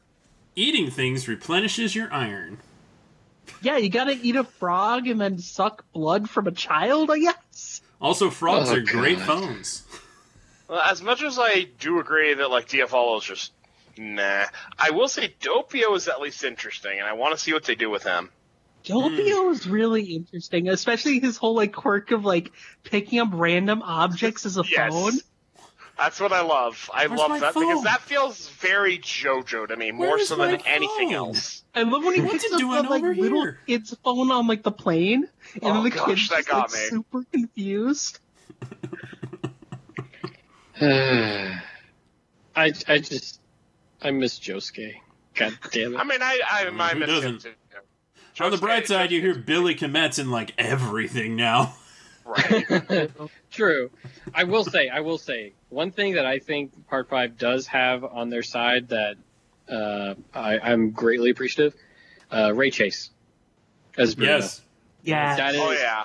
[0.56, 2.58] eating things replenishes your iron.
[3.62, 7.80] yeah, you gotta eat a frog and then suck blood from a child, I guess.
[8.00, 9.26] Also, frogs Oh, are great God.
[9.26, 9.84] phones.
[10.68, 13.52] Well, as much as I do agree that like Diavolo is just
[13.96, 14.44] nah,
[14.78, 17.74] I will say Doppio is at least interesting, and I want to see what they
[17.76, 18.30] do with him.
[18.84, 19.52] Doppio hmm.
[19.52, 22.52] is really interesting, especially his whole like quirk of like
[22.84, 24.92] picking up random objects as a Yes.
[24.92, 25.12] phone.
[25.98, 26.90] That's what I love.
[26.92, 27.68] I Where's love that phone?
[27.68, 31.64] because that feels very JoJo to me, more Where's so than my anything else.
[31.74, 33.60] I love when he What's picks it up the like over little here?
[33.66, 36.72] kid's phone on like the plane, and Oh, then the gosh, kid's that just, like,
[36.72, 36.88] me.
[36.88, 38.18] super confused.
[40.80, 41.52] I
[42.56, 43.40] I just
[44.02, 44.94] I miss Josuke.
[45.34, 45.98] God damn it.
[45.98, 47.40] I mean, I I, I Who miss him doesn't?
[47.42, 47.52] too.
[48.44, 51.74] On the bright side, you hear Billy Kametz in like everything now.
[52.26, 53.10] right.
[53.50, 53.90] True.
[54.34, 58.04] I will say, I will say, one thing that I think Part 5 does have
[58.04, 59.16] on their side that
[59.68, 61.74] uh, I, I'm greatly appreciative
[62.30, 63.10] uh, Ray Chase.
[63.96, 64.32] As Bruno.
[64.32, 64.60] Yes.
[65.02, 66.04] Yeah, That is, Oh yeah.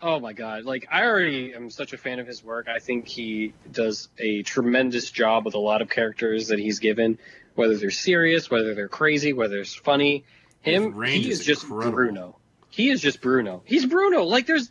[0.00, 0.64] oh my god.
[0.64, 2.68] Like, I already am such a fan of his work.
[2.68, 7.18] I think he does a tremendous job with a lot of characters that he's given,
[7.56, 10.24] whether they're serious, whether they're crazy, whether it's funny.
[10.62, 11.92] Him, he is is just incredible.
[11.92, 12.36] Bruno.
[12.70, 13.62] He is just Bruno.
[13.66, 14.22] He's Bruno.
[14.24, 14.70] Like there's,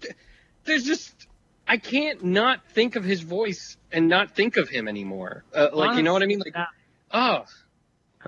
[0.65, 1.27] there's just
[1.67, 5.43] I can't not think of his voice and not think of him anymore.
[5.53, 6.39] Uh, like you know what I mean?
[6.39, 6.65] Like Yeah.
[7.11, 7.45] oh,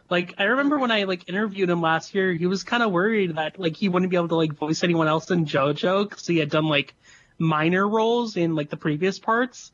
[0.10, 3.36] Like I remember when I like interviewed him last year, he was kind of worried
[3.36, 6.38] that like he wouldn't be able to like voice anyone else in JoJo because he
[6.38, 6.93] had done like
[7.38, 9.71] minor roles in like the previous parts.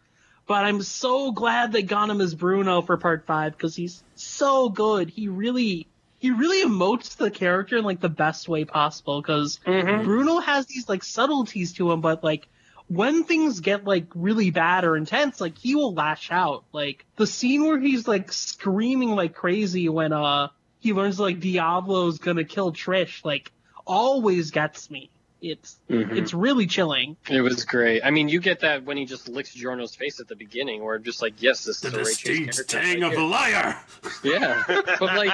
[0.47, 4.69] But I'm so glad they got him as Bruno for part five because he's so
[4.69, 5.09] good.
[5.09, 10.03] He really, he really emotes the character in like the best way possible because Mhm.
[10.03, 12.47] Bruno has these like subtleties to him, but like
[12.91, 16.63] when things get like really bad or intense, like he will lash out.
[16.73, 20.49] Like the scene where he's like screaming like crazy when uh
[20.79, 23.51] he learns like Diavolo's gonna kill Trish, like
[23.85, 25.09] always gets me.
[25.41, 26.17] It's Mhm.
[26.17, 27.15] it's really chilling.
[27.29, 28.01] it was great.
[28.03, 30.95] I mean, you get that when he just licks Giorno's face at the beginning, where
[30.95, 32.17] I'm just like, yes, this The is a Ray Chase
[32.57, 32.77] distinct character.
[32.77, 33.29] tang right of the here.
[33.29, 33.77] liar.
[34.23, 34.63] Yeah,
[34.99, 35.33] but like,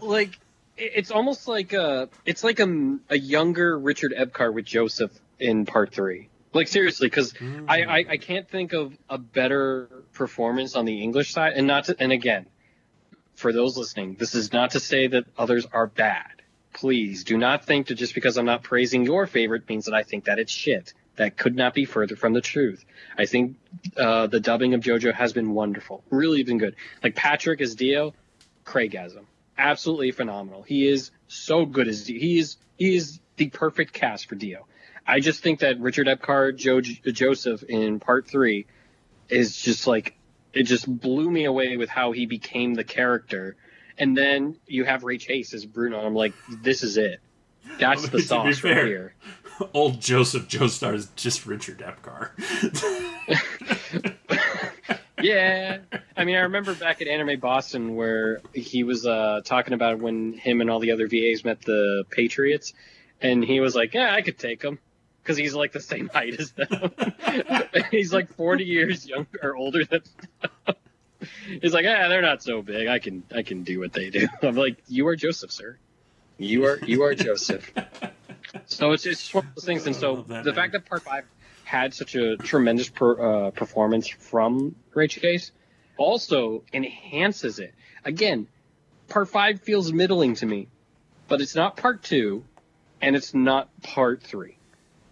[0.00, 0.38] like
[0.76, 5.92] it's almost like a, it's like a, a younger Richard Epcar with Joseph in part
[5.92, 6.28] three.
[6.52, 7.34] Like seriously, because
[7.68, 11.84] I, I I can't think of a better performance on the English side, and not
[11.84, 12.46] to, and again,
[13.34, 16.42] for those listening, this is not to say that others are bad.
[16.72, 20.02] Please do not think that just because I'm not praising your favorite means that I
[20.02, 20.92] think that it's shit.
[21.16, 22.84] That could not be further from the truth.
[23.18, 23.56] I think
[23.96, 26.76] uh, the dubbing of JoJo has been wonderful, really been good.
[27.02, 28.14] Like Patrick as Dio,
[28.64, 29.24] Craigasm,
[29.58, 30.62] absolutely phenomenal.
[30.62, 32.18] He is so good as Dio.
[32.18, 34.66] He is he is the perfect cast for Dio.
[35.06, 38.66] I just think that Richard Epcar, Joe, Joseph in part three
[39.28, 40.16] is just like
[40.52, 43.56] it just blew me away with how he became the character.
[43.98, 45.98] And then you have Ray Chase as Bruno.
[45.98, 46.32] and I'm like,
[46.62, 47.20] this is it.
[47.78, 48.86] That's the sauce right fair.
[48.86, 49.14] here.
[49.74, 52.30] Old Joseph Joestar is just Richard Epcar.
[55.22, 55.78] yeah.
[56.16, 60.32] I mean, I remember back at Anime Boston where he was uh, talking about when
[60.32, 62.72] him and all the other VAs met the Patriots,
[63.20, 64.78] and he was like, "Yeah, I could take them."
[65.22, 66.92] Because he's like the same height as them.
[67.90, 70.00] he's like 40 years younger or older than
[70.40, 70.76] them.
[71.60, 72.88] He's like, ah, they're not so big.
[72.88, 74.26] I can, I can do what they do.
[74.42, 75.76] I'm like, you are Joseph, sir.
[76.38, 77.70] You are, you are Joseph.
[78.66, 79.86] So it's, it's just one of those things.
[79.86, 80.54] And so that, the man.
[80.54, 81.24] fact that part five
[81.64, 85.52] had such a tremendous per, uh, performance from Ray Chase
[85.96, 87.74] also enhances it.
[88.04, 88.48] Again,
[89.08, 90.68] part five feels middling to me,
[91.28, 92.44] but it's not part two,
[93.00, 94.56] and it's not part three.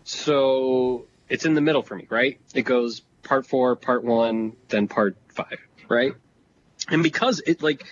[0.09, 2.41] So it's in the middle for me, right?
[2.55, 6.15] It goes part four, part one, then part five, right?
[6.89, 7.85] And because it like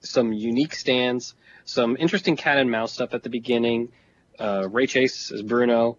[0.00, 3.90] some unique stands, some interesting cat and mouse stuff at the beginning.
[4.38, 5.96] Uh, Ray Chase is Bruno.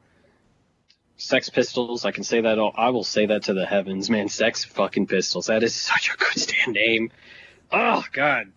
[1.18, 2.60] Sex Pistols, I can say that.
[2.60, 4.30] All, I will say that to the heavens, man.
[4.30, 5.48] Sex fucking Pistols.
[5.48, 7.10] That is such a good stand name.
[7.72, 8.52] Oh God,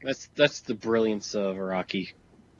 [0.00, 2.12] that's that's the brilliance of Araki.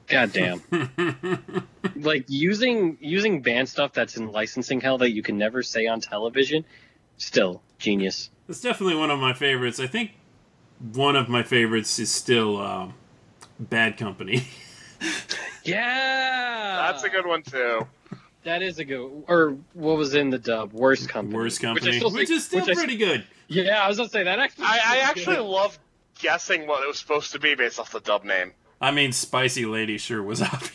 [0.07, 0.61] God damn.
[1.95, 6.01] like using using band stuff that's in licensing hell that you can never say on
[6.01, 6.65] television.
[7.17, 8.29] Still genius.
[8.49, 9.79] It's definitely one of my favorites.
[9.79, 10.11] I think
[10.93, 12.93] one of my favorites is still um,
[13.59, 14.43] Bad Company.
[15.65, 17.87] Yeah, That's a good one too.
[18.43, 19.23] That is a good.
[19.27, 20.73] Or what was in the dub?
[20.73, 21.35] Worst company.
[21.37, 23.25] Worst Company, which think- is still which I- pretty good.
[23.47, 24.65] Yeah, I was gonna say that actually.
[24.65, 25.45] I, I actually good.
[25.45, 25.79] love
[26.19, 28.51] guessing what it was supposed to be based off the dub name.
[28.83, 30.71] I mean, Spicy Lady sure was obvious.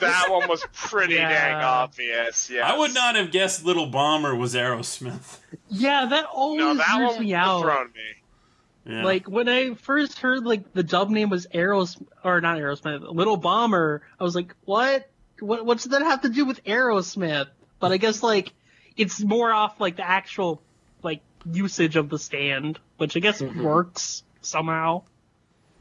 [0.00, 1.28] That one was pretty Yeah.
[1.28, 2.48] dang obvious.
[2.50, 2.66] Yeah.
[2.72, 5.38] I would not have guessed Little Bomber was Aerosmith.
[5.68, 7.62] Yeah, that always No, that weirds one me was out.
[7.62, 8.92] thrown me.
[8.94, 9.04] Yeah.
[9.04, 13.36] Like when I first heard like the dub name was Aerosmith or not Aerosmith, Little
[13.36, 15.08] Bomber, I was like, what?
[15.40, 15.64] What?
[15.66, 17.48] What does that have to do with Aerosmith?
[17.78, 18.52] But I guess like
[18.96, 20.62] it's more off like the actual
[21.02, 23.62] like usage of the stand, which I guess Mhm.
[23.62, 25.02] works somehow.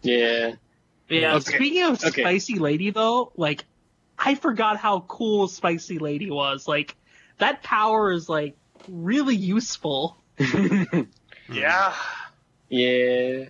[0.02, 0.56] Yeah.
[1.14, 1.36] But yeah.
[1.36, 1.56] Okay.
[1.56, 2.22] Speaking of Okay.
[2.22, 3.66] Spicy Lady though, like
[4.18, 6.68] I forgot how cool Spicy Lady was.
[6.68, 6.96] Like
[7.38, 8.56] that power is like
[8.88, 10.18] really useful.
[11.52, 11.94] Yeah.
[12.70, 13.46] yeah.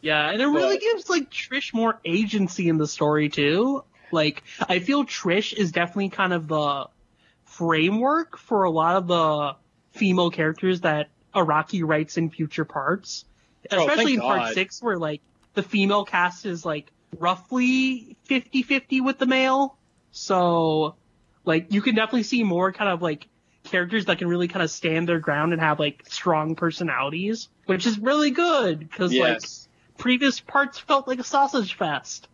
[0.00, 3.84] Yeah, and it really But- gives like Trish more agency in the story too.
[4.10, 6.86] Like I feel Trish is definitely kind of the
[7.44, 9.56] framework for a lot of the
[9.92, 13.24] female characters that Araki writes in future parts.
[13.70, 15.20] Oh, Especially thank in part 6 where like
[15.58, 16.86] the female cast is like
[17.18, 19.76] roughly 50-50 with the male.
[20.12, 20.94] So
[21.44, 23.26] like you can definitely see more kind of like
[23.64, 27.86] characters that can really kind of stand their ground and have like strong personalities, which
[27.86, 29.42] is really good because like
[29.98, 32.28] previous parts felt like a sausage fest.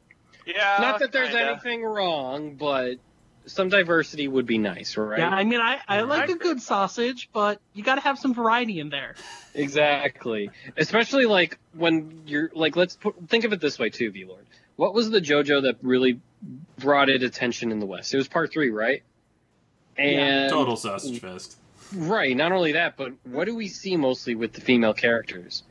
[0.46, 0.76] Yeah.
[0.80, 1.52] Not that there's kinda.
[1.52, 2.96] anything wrong, but
[3.46, 5.18] some diversity would be nice, right?
[5.18, 8.34] Yeah, I mean, I, I like a good sausage, but you got to have some
[8.34, 9.14] variety in there.
[9.56, 10.50] Exactly.
[10.76, 14.42] Especially like when you're like let's put, think of it this way too, VLord.
[14.74, 16.18] What was the JoJo that really
[16.78, 18.12] brought it attention in the West.
[18.14, 19.02] It was part three, right?
[19.96, 21.56] And Total sausage fest.
[21.94, 22.36] Right.
[22.36, 25.62] Not only that, but what do we see mostly with the female characters?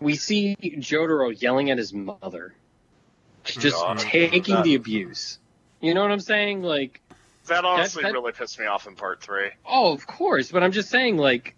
[0.00, 3.98] We see Jotaro yelling at his mother, oh just God.
[3.98, 5.38] taking the abuse.
[5.80, 6.62] You know what I'm saying?
[6.62, 7.00] Like,
[7.48, 9.50] That honestly that- really pissed me off in part three.
[9.66, 11.56] oh, of course, but I'm just saying, like,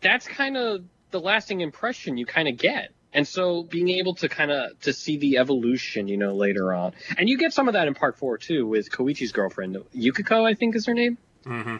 [0.00, 2.90] that's kind of the lasting impression you kind of get.
[3.12, 6.92] And so being able to kind of to see the evolution, you know, later on,
[7.16, 10.54] and you get some of that in part four too with Koichi's girlfriend, Yukiko, I
[10.54, 11.16] think is her name.
[11.44, 11.76] hmm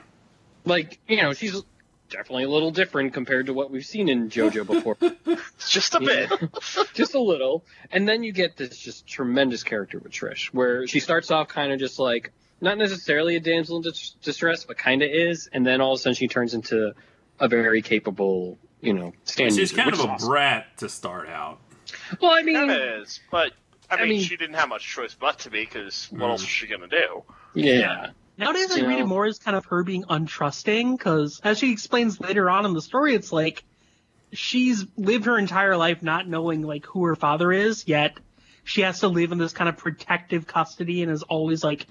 [0.64, 1.62] Like, you know, she's
[2.08, 4.96] definitely a little different compared to what we've seen in JoJo before.
[5.68, 6.30] Just a bit.
[6.94, 7.62] just a little.
[7.92, 11.70] And then you get this just tremendous character with Trish, where she starts off kind
[11.72, 15.66] of just like not necessarily a damsel in dis- distress, but kind of is, and
[15.66, 16.92] then all of a sudden she turns into
[17.40, 20.28] a very capable, you know, stand She's user, kind of a awesome.
[20.28, 21.60] brat to start out.
[22.20, 22.70] Well, I mean, Kind
[23.02, 23.52] is, but
[23.90, 26.30] I I mean, mean- she didn't have much choice but to be because what Mm.
[26.30, 27.22] else was she gonna do?
[27.54, 28.10] yeah.
[28.36, 29.04] Nowadays, I You read know?
[29.04, 32.72] it more as kind of her being untrusting, because as she explains later on in
[32.72, 33.64] the story, it's like
[34.32, 38.14] she's lived her entire life not knowing like who her father is, yet
[38.64, 41.86] she has to live in this kind of protective custody and is always like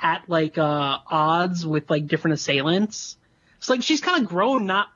[0.00, 3.16] at like uh odds with like different assailants.
[3.58, 4.88] It's like she's kind of grown not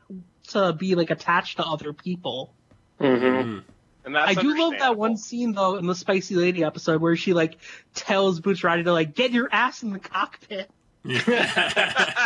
[0.48, 2.52] to be like attached to other people.
[2.98, 3.62] hmm Mm.
[4.06, 7.16] And that's I do love that one scene though in the Spicy Lady episode where
[7.16, 7.56] she like
[7.94, 10.70] tells Boots Bucciarati to like get your ass in the cockpit.
[11.04, 12.16] that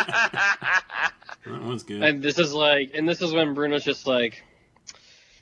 [1.45, 2.01] was good.
[2.01, 4.43] And this is like, and this is when Bruno's just like,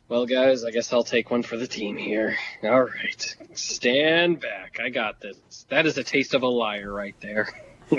[0.09, 2.37] well, guys, I guess I'll take one for the team here.
[2.63, 4.79] All right, stand back.
[4.83, 5.65] I got this.
[5.69, 7.47] That is a taste of a liar right there.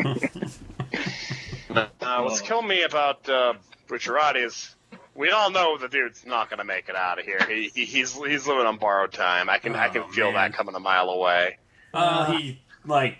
[1.70, 3.52] Uh, what's killing me about uh,
[3.88, 4.74] Bucciarati is
[5.14, 7.38] we all know the dude's not going to make it out of here.
[7.46, 9.50] He, he he's he's living on borrowed time.
[9.50, 10.50] I can I can Oh, feel man.
[10.50, 11.58] that coming a mile away.
[11.92, 13.18] Uh, he like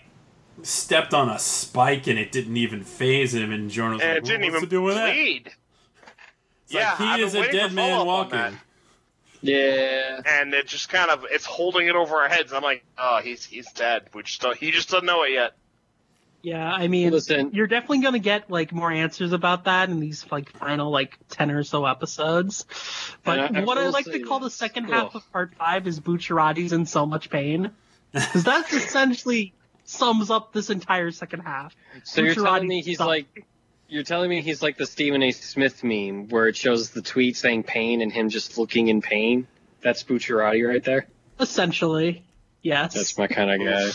[0.63, 4.25] stepped on a spike and it didn't even faze him, and Giorno's And like, it
[4.25, 5.53] didn't "What's even to do with that?" It's
[6.69, 8.59] Yeah, like, he I've is a dead man follow-up on walking.
[9.41, 9.49] That.
[9.51, 10.21] Yeah.
[10.25, 12.53] And it just kind of it's holding it over our heads.
[12.53, 14.03] I'm like, oh, he's he's dead.
[14.13, 15.53] Which just don't, he just doesn't know it yet.
[16.41, 17.51] Yeah, I mean, Listen.
[17.53, 21.51] you're definitely gonna get like more answers about that in these like final like ten
[21.51, 22.65] or so episodes.
[23.25, 24.55] But And I- I what I like to call the this.
[24.55, 27.71] second half of part five is Bucciarati's in so much pain,
[28.13, 31.75] because that's essentially sums up this entire second half.
[32.05, 33.07] So you're telling me he's sucks.
[33.07, 33.45] like,
[33.89, 35.31] you're telling me he's like the Stephen A.
[35.31, 39.47] Smith meme where it shows the tweet saying pain and him just looking in pain.
[39.81, 41.07] That's Bucciarati right there.
[41.39, 42.23] Essentially,
[42.61, 42.93] yes.
[42.93, 43.89] That's my kind of guy.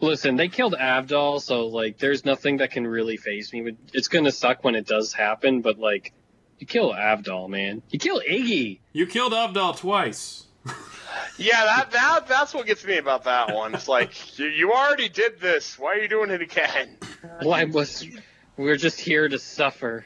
[0.00, 3.62] Listen, they killed Avdol, so like, there's nothing that can really faze me.
[3.62, 6.12] But It's gonna suck when it does happen, but like,
[6.58, 7.82] you kill Avdol, man.
[7.90, 8.80] You kill Iggy.
[8.92, 10.46] You killed Avdol twice.
[11.36, 13.74] Yeah, that that that's what gets me about that one.
[13.74, 15.76] It's like you, you already did this.
[15.78, 16.96] Why are you doing it again?
[17.42, 18.06] Why was?
[18.56, 20.04] We're just here to suffer.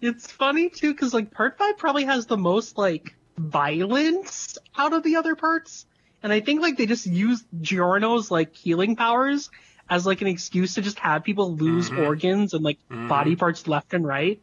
[0.00, 5.02] It's funny too, because like part five probably has the most like violence out of
[5.02, 5.86] the other parts,
[6.22, 9.50] and I think like they just use Giorno's like healing powers
[9.88, 12.06] as like an excuse to just have people lose Mhm.
[12.06, 13.08] organs and like Mhm.
[13.08, 14.40] body parts left and right.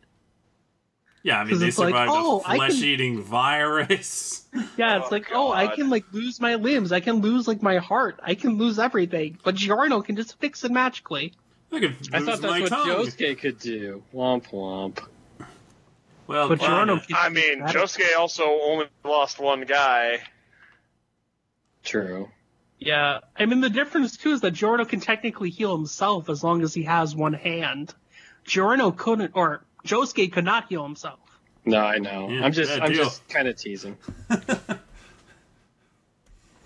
[1.22, 4.46] Yeah, I mean they it's like, survived oh, a I can- flesh-eating virus.
[4.78, 7.62] Yeah, it's Oh, like oh, I can like lose my limbs, I can lose like
[7.62, 11.34] my heart, I can lose everything, but Giorno can just fix it magically.
[11.76, 12.88] I could I thought that's what tongue.
[12.88, 14.04] Josuke could do.
[14.14, 15.06] Womp womp.
[16.28, 17.80] Well, But Giorno I mean, better.
[17.80, 20.20] Josuke also only lost one guy.
[21.84, 22.30] True.
[22.80, 26.62] Yeah, I mean the difference too is that Giorno can technically heal himself as long
[26.62, 27.94] as he has one hand.
[28.44, 31.20] Giorno couldn't, or Josuke could not heal himself.
[31.66, 32.30] No, I know.
[32.30, 33.04] Yeah, I'm just, I'm deal.
[33.06, 33.98] just kind of teasing.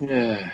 [0.00, 0.50] yeah.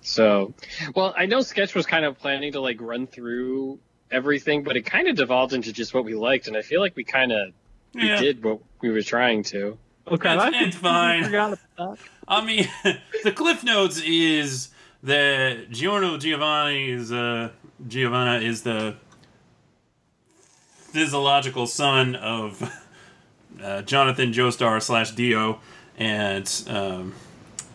[0.00, 0.54] So,
[0.96, 3.78] well, I know Sketch was kind of planning to like run through
[4.12, 6.94] everything, but it kind of devolved into just what we liked, and I feel like
[6.96, 7.52] we kind of
[7.94, 8.20] we Yeah.
[8.20, 9.76] did what we were trying to.
[10.08, 11.24] Okay, It's- I fine.
[11.24, 11.58] Forgot.
[12.28, 12.68] I mean,
[13.24, 14.68] the cliff notes is
[15.02, 17.50] that Giorno Giovanni is uh,
[17.86, 18.96] Giovanna is the
[20.76, 22.70] physiological son of
[23.62, 25.60] uh, Jonathan Joestar slash Dio,
[25.96, 27.14] and um,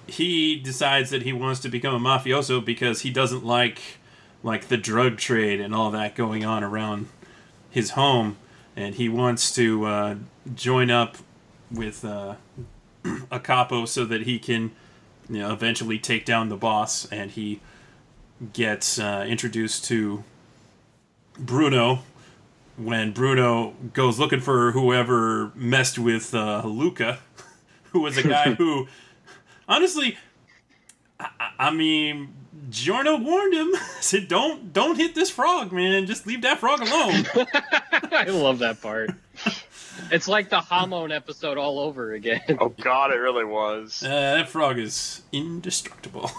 [0.07, 3.96] he decides that he wants to become a mafioso because he doesn't like
[4.43, 7.07] like the drug trade and all that going on around
[7.69, 8.38] his home,
[8.75, 10.15] and he wants to uh,
[10.55, 11.17] join up
[11.71, 12.35] with uh,
[13.31, 14.71] a capo so that he can
[15.29, 17.59] you know eventually take down the boss and he
[18.53, 20.23] gets uh, introduced to
[21.39, 21.99] Bruno.
[22.77, 27.19] When Bruno goes looking for whoever messed with uh, Luca
[27.91, 28.88] who was a guy who
[29.67, 30.17] honestly
[31.19, 32.33] I, I- I mean
[32.70, 33.72] Giorno warned him.
[34.01, 36.05] Said, "Don't, don't hit this frog, man.
[36.05, 37.26] Just leave that frog alone."
[38.11, 39.11] I love that part.
[40.11, 42.41] It's like the Hamon episode all over again.
[42.59, 44.03] Oh God, it really was.
[44.03, 46.30] Uh, that frog is indestructible.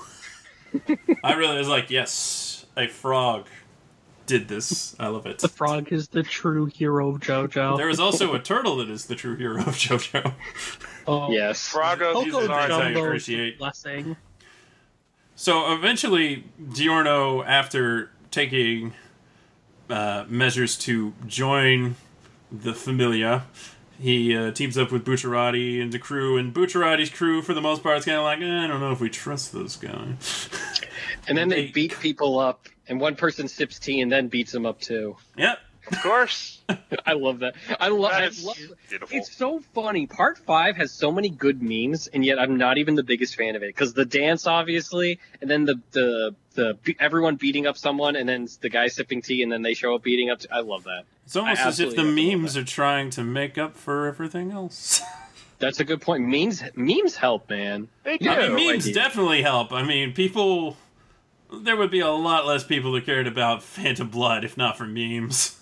[1.24, 3.47] I really was like, yes, a frog
[4.26, 4.95] did this.
[5.01, 5.39] I love it.
[5.39, 7.79] The frog is the true hero of JoJo.
[7.79, 10.35] There is also a turtle that is the true hero of JoJo.
[11.07, 11.66] oh, Yes.
[11.66, 13.59] Froggo, These Coco are the things I Jumbo's appreciate.
[13.59, 14.16] blessing.
[15.41, 18.93] So eventually, Giorno, after taking
[19.89, 21.95] uh, measures to join
[22.51, 23.45] the Familia,
[24.01, 27.84] he uh, teams up with Bucciarati and the crew, and Bucciarati's crew, for the most
[27.84, 30.49] part, is kind of like, eh, I don't know if we trust those guys.
[31.28, 34.51] And then they They- beat people up, and one person sips tea and then beats
[34.51, 35.16] them up too.
[35.36, 35.61] yep.
[35.91, 36.61] Of course.
[37.07, 37.55] I love that.
[37.80, 38.12] I love.
[38.12, 38.59] That I love
[38.89, 39.16] beautiful.
[39.16, 40.07] It's so funny.
[40.07, 43.57] Part five has so many good memes, and yet I'm not even the biggest fan
[43.57, 47.78] of it because the dance, obviously, and then the the the be- everyone beating up
[47.78, 50.41] someone, and then the guy sipping tea, and then they show up beating up.
[50.53, 51.05] I love that.
[51.24, 55.01] It's almost I as if the memes are trying to make up for everything else.
[55.59, 56.24] That's a good point.
[56.24, 57.89] Memes memes help, man.
[58.05, 58.30] They do.
[58.30, 58.95] I mean, no memes idea.
[58.95, 59.72] definitely help.
[59.72, 60.76] I mean, people.
[61.51, 64.84] There would be a lot less people that cared about Phantom Blood if not for
[64.86, 65.57] memes.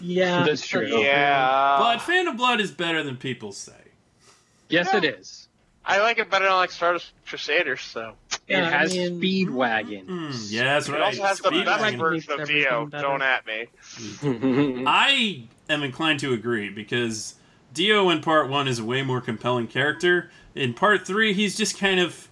[0.00, 0.86] Yeah, That's true.
[1.02, 1.76] yeah.
[1.78, 3.72] But Phantom Blood is better than people say.
[4.68, 4.98] Yes, Yeah.
[4.98, 5.48] it is.
[5.84, 7.80] I like it better than like Stardust Crusaders.
[7.80, 8.14] So
[8.46, 10.06] Yeah, it has I mean- Speedwagon.
[10.06, 11.02] Mm, yeah, that's it right.
[11.02, 11.64] also has the Speedwagon.
[11.64, 12.76] best Speedwagon version of makes Dio.
[12.82, 13.00] everything.
[13.00, 13.66] Don't at me.
[14.86, 17.34] I am inclined to agree because
[17.74, 20.30] Dio in part one is a way more compelling character.
[20.54, 22.28] In part three, he's just kind of.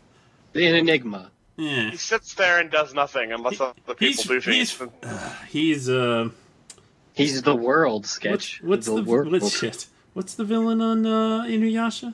[0.55, 1.31] An enigma.
[1.59, 1.91] Eh.
[1.91, 4.71] He sits there and does nothing unless the people He's do things.
[4.79, 6.29] he's uh, he's uh
[7.19, 8.61] He's the world what's sketch.
[8.63, 9.33] what's the, world.
[9.33, 9.87] what's shit
[10.19, 12.13] what's the villain on uh, Inuyasha?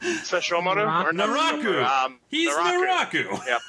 [0.00, 1.04] Sesshomaru?
[1.04, 1.84] Or no, Naraku.
[1.84, 3.46] Um, He's Naraku.
[3.46, 3.60] Yep.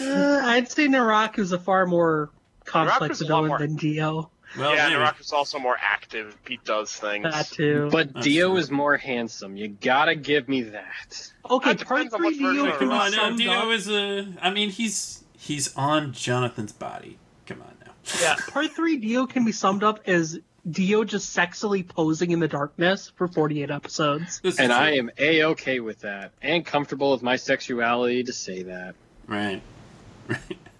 [0.00, 2.30] Uh, I'd say Naraku's a far more
[2.64, 4.30] complex Naraku's villain more- than Dio.
[4.58, 5.00] Well, yeah, maybe.
[5.00, 6.36] Naraku's also more active.
[6.44, 7.24] Pete does things.
[7.24, 7.88] That too.
[7.92, 8.56] But That's Dio true.
[8.56, 9.56] is more handsome.
[9.56, 11.32] You gotta give me that.
[11.48, 14.26] okay, that part three Dio of can Come on, Dio is a.
[14.40, 17.18] I mean, he's he's on Jonathan's body.
[18.10, 18.36] Come on now.
[18.38, 20.38] Yeah, part three Dio can be summed up as
[20.70, 24.40] Dio just sexily posing in the darkness for 48 episodes.
[24.58, 24.72] And.
[24.72, 28.94] I am a okay with that, and comfortable with my sexuality to say that.
[29.26, 29.62] Right.
[30.28, 30.58] Right.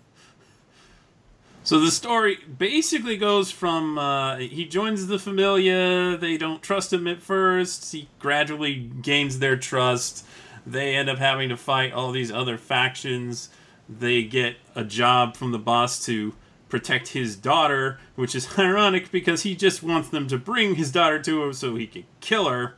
[1.62, 6.16] So the story basically goes from uh, he joins the Familia.
[6.16, 7.92] They don't trust him at first.
[7.92, 10.24] He gradually gains their trust.
[10.66, 13.50] They end up having to fight all these other factions.
[13.88, 16.34] They get a job from the boss to
[16.70, 21.20] protect his daughter, which is ironic because he just wants them to bring his daughter
[21.20, 22.76] to him so he can kill her.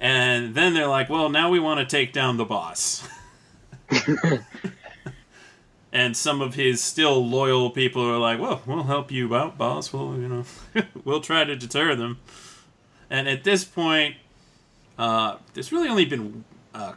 [0.00, 3.06] And then they're like, "Well, now we want to take down the boss."
[5.92, 9.92] and some of his still loyal people are like, "Well, we'll help you out, boss.
[9.92, 10.44] We'll, you know,
[11.04, 12.18] we'll try to deter them."
[13.08, 14.16] And at this point,
[14.98, 16.44] uh, there's really only been
[16.74, 16.94] uh,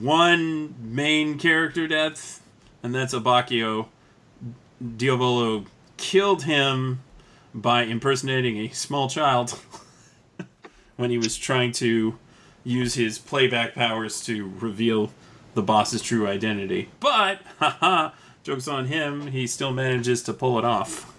[0.00, 2.42] one main character death,
[2.82, 3.88] and that's Abbacchio.
[4.96, 5.64] Diavolo
[5.96, 7.00] killed him
[7.54, 9.60] by impersonating a small child
[10.96, 12.18] when he was trying to
[12.64, 15.10] use his playback powers to reveal
[15.54, 16.88] the boss's true identity.
[16.98, 18.10] But, haha,
[18.42, 21.12] joke's on him, he still manages to pull it off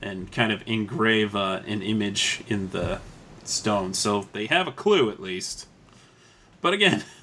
[0.00, 3.00] and kind of engrave uh, an image in the
[3.44, 3.94] stone.
[3.94, 5.66] So they have a clue at least.
[6.60, 7.04] But again,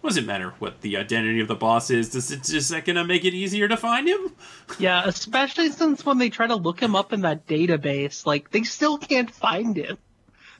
[0.00, 2.10] what does it matter what the identity of the boss is?
[2.10, 4.32] Does it just that gonna make it easier to find him?
[4.78, 8.62] Yeah, especially since when they try to look him up in that database, like they
[8.62, 9.98] still can't find him.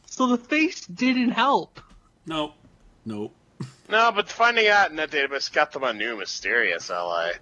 [0.07, 1.81] So the face didn't help.
[2.27, 2.55] Nope.
[3.05, 3.35] Nope.
[3.89, 7.33] No, but finding out in that database got them a new mysterious ally.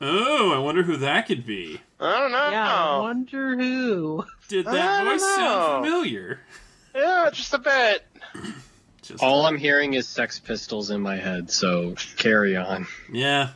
[0.00, 1.80] Oh, I wonder who that could be.
[1.98, 2.50] I don't know.
[2.50, 4.24] Yeah, I wonder who.
[4.46, 5.36] Did that I don't voice know.
[5.36, 6.40] sound familiar?
[6.94, 8.06] Yeah, just a bit.
[9.08, 12.86] Just All I'm hearing is Sex Pistols in my head, so carry on.
[13.10, 13.50] Yeah.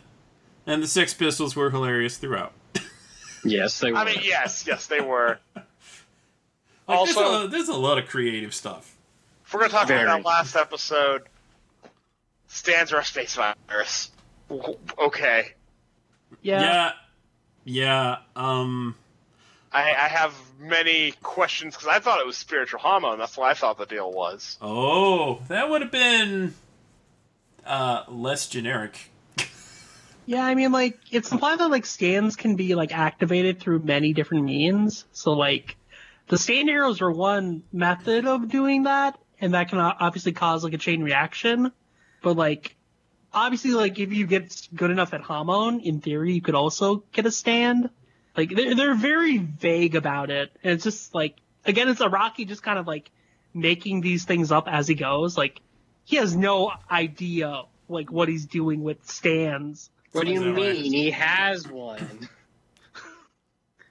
[0.67, 2.53] And the Sex Pistols were hilarious throughout.
[3.45, 3.99] Yes, they were.
[3.99, 5.39] I mean, yes, yes, they were.
[6.89, 8.97] Like, Also- there's, a, there's a lot of creative stuff.
[9.47, 10.03] If we're gonna talk Very.
[10.03, 11.23] about that last episode,
[12.49, 14.11] stands are a space virus.
[14.99, 15.53] Okay,
[16.43, 16.61] Yeah.
[16.61, 16.93] Yeah.
[17.65, 18.17] Yeah.
[18.35, 18.97] Um.
[19.73, 23.19] I, I have many questions because I thought it was spiritual Hamon.
[23.19, 24.59] That's what I thought the deal was.
[24.61, 26.55] Oh, that would have been
[27.67, 29.11] uh less generic.
[30.25, 34.13] Yeah, I mean, like, it's implied that, like, scans can be, like, activated through many
[34.13, 35.05] different means.
[35.11, 35.77] So, like,
[36.29, 40.75] the stand arrows are one method of doing that, and that can obviously cause, like,
[40.75, 41.73] a chain reaction.
[42.23, 42.77] But, like,
[43.35, 47.27] obviously, like if you get good enough at Hamon, in theory, you could also get
[47.27, 47.91] a stand.
[48.37, 52.63] Like they're they're very vague about it, and it's just like again, it's Araki just
[52.63, 53.11] kind of like
[53.55, 55.37] making these things up as he goes.
[55.37, 55.61] Like
[56.05, 59.91] he has no idea like what he's doing with stands.
[60.13, 60.75] What do you Is right?
[60.77, 60.93] mean?
[60.93, 62.29] He has one.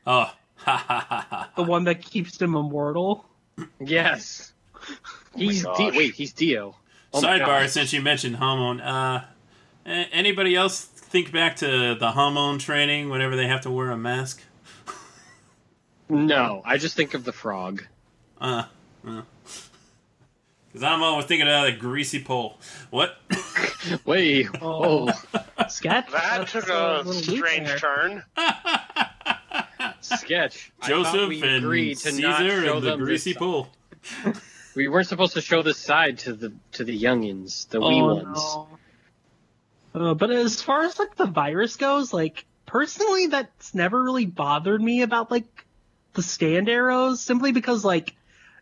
[0.06, 1.52] Oh, ha ha ha ha.
[1.56, 3.24] The one that keeps him immortal.
[3.80, 4.52] Yes.
[5.36, 5.78] He's gosh.
[5.78, 5.92] Dio.
[5.96, 6.76] Wait, he's Dio.
[7.14, 9.26] Oh Sidebar, since you mentioned Hamon, uh,
[9.86, 14.42] anybody else think back to the Hamon training whenever they have to wear a mask?
[16.10, 17.84] No, I just think of the frog.
[18.40, 18.64] Uh,
[19.04, 22.58] because I'm always thinking of that greasy pole.
[22.90, 23.18] What?
[24.06, 24.48] Wait.
[24.62, 25.10] Oh.
[25.58, 26.12] Oh, Sketch.
[26.12, 27.78] That took a a strange there.
[27.78, 28.24] turn.
[30.02, 30.72] sketch.
[30.82, 33.68] I Joseph we and agreed to not Caesar show and the greasy this- pole.
[34.76, 38.16] We weren't supposed to show this side to the to the youngins, the wee Oh,
[38.16, 38.38] ones.
[38.38, 38.68] no.
[39.94, 44.82] Uh, but as far as like the virus goes, like personally, that's never really bothered
[44.82, 45.66] me about like
[46.14, 48.16] the stand arrows, simply because like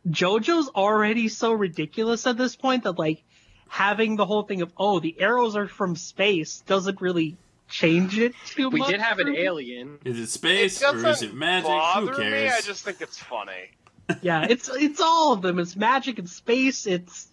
[0.07, 3.23] JoJo's already so ridiculous at this point that like
[3.67, 7.37] having the whole thing of oh the arrows are from space doesn't really
[7.69, 8.87] change it too We much.
[8.87, 9.99] We did have an alien.
[10.03, 11.69] Is it space it or is it magic?
[11.69, 12.31] Who cares?
[12.31, 12.49] me.
[12.49, 13.71] I just think it's funny.
[14.23, 15.59] Yeah, it's it's all of them.
[15.59, 16.87] It's magic and space.
[16.87, 17.27] It's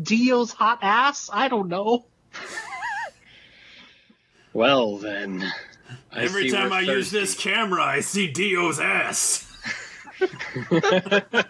[0.00, 1.28] Dio's hot ass.
[1.30, 2.06] I don't know.
[4.54, 5.44] Well then.
[6.10, 9.50] I Every time I use this camera, I see Dio's ass.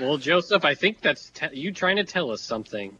[0.00, 2.96] Well, Joseph, I think that's te- you trying to tell us something.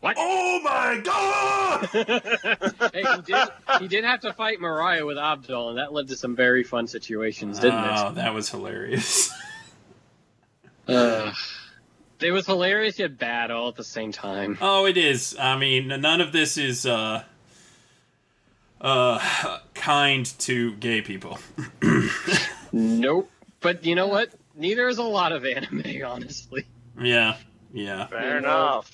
[0.00, 0.14] What?
[0.18, 1.86] Oh my god!
[2.92, 3.48] hey, he did,
[3.80, 6.86] he did have to fight Mariah with Avdol, and that led to some very fun
[6.86, 7.90] situations, didn't it?
[7.96, 9.32] oh, that was hilarious.
[10.88, 11.32] Uh,
[12.20, 14.58] it was hilarious yet bad all at the same time.
[14.60, 15.36] Oh, it is.
[15.38, 17.22] I mean, none of this is uh
[18.80, 21.38] uh kind to gay people.
[22.72, 23.30] Nope.
[23.60, 24.30] But you know what?
[24.54, 26.66] Neither is a lot of anime, honestly.
[27.00, 27.36] Yeah.
[27.72, 28.06] Yeah.
[28.08, 28.90] Fair enough.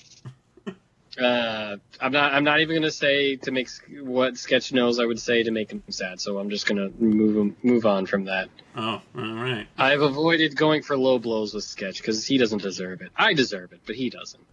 [1.19, 2.33] Uh, I'm not.
[2.33, 3.69] I'm not even gonna say to make
[4.01, 4.99] what Sketch knows.
[4.99, 6.19] I would say to make him sad.
[6.19, 8.49] So I'm just gonna move him, move on from that.
[8.75, 9.67] Oh, all right.
[9.77, 13.11] I've avoided going for low blows with Sketch because he doesn't deserve it.
[13.15, 14.43] I deserve it, but he doesn't.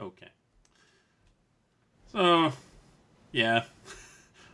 [0.00, 0.28] Okay.
[2.12, 2.52] So,
[3.32, 3.64] yeah.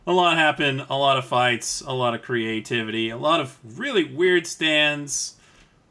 [0.05, 4.03] A lot happened, a lot of fights, a lot of creativity, a lot of really
[4.03, 5.35] weird stands.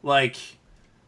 [0.03, 0.37] Like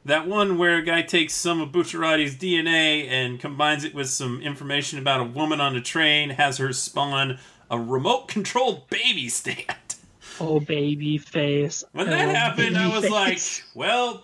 [0.06, 4.40] that one where a guy takes some of Bucciarati's DNA and combines it with some
[4.42, 7.40] information about a woman on a train, has her spawn
[7.70, 9.96] a remote controlled baby stand.
[10.40, 11.84] Oh baby face.
[11.92, 13.40] When that love happened, I baby was like,
[13.76, 14.24] well,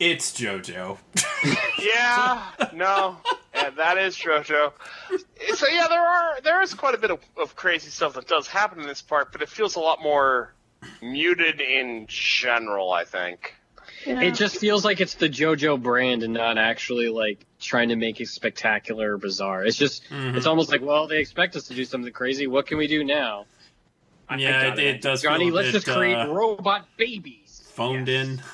[0.00, 0.96] it's JoJo.
[1.78, 3.16] Yeah, no,
[3.54, 4.72] yeah, that is JoJo.
[5.54, 8.46] So yeah, there are there is quite a bit of, of crazy stuff that does
[8.46, 10.54] happen in this part, but it feels a lot more
[11.02, 12.92] muted in general.
[12.92, 13.54] I think.
[14.06, 14.22] Yeah.
[14.22, 18.20] It just feels like it's the JoJo brand and not actually like trying to make
[18.20, 19.64] it spectacular or bizarre.
[19.64, 20.04] It's just.
[20.10, 20.36] Mhm.
[20.36, 22.46] It's almost like, well, they expect us to do something crazy.
[22.46, 23.46] What can we do now?
[24.28, 26.86] I- I Yeah, got it- it does Johnny, feel let's bit, just create uh, robot
[26.96, 27.62] babies.
[27.74, 28.26] Phoned Yes.
[28.26, 28.42] in.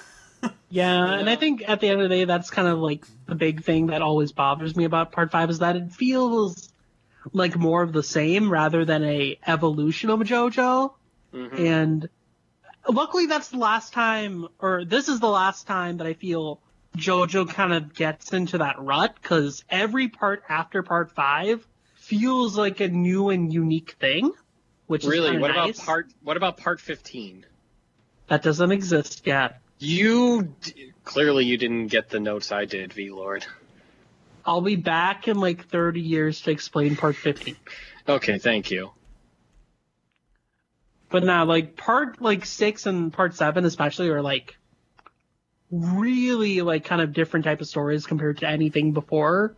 [0.68, 3.34] Yeah, and I think at the end of the day, that's kind of like the
[3.34, 6.68] big thing that always bothers me about Part Five is that it feels
[7.32, 10.92] like more of the same rather than a evolution of JoJo.
[11.32, 11.58] Mhm.
[11.58, 12.08] And
[12.88, 16.60] luckily, that's the last time, or this is the last time that I feel
[16.96, 21.66] JoJo kind of gets into that rut because every part after Part Five
[21.96, 24.32] feels like a new and unique thing.
[24.86, 25.38] Which is Really?
[25.38, 25.76] What nice.
[25.78, 26.06] about part?
[26.22, 27.46] What about part fifteen?
[28.28, 29.60] that doesn't exist yet?
[29.78, 33.44] You d- clearly you didn't get the notes I did, VLord.
[34.46, 37.56] I'll be back in like 30 years to explain Part 15.
[38.08, 38.92] Okay, thank you.
[41.14, 44.56] But now, like part like six and part seven, especially, are like
[45.70, 49.54] really like kind of different type of stories compared to anything before,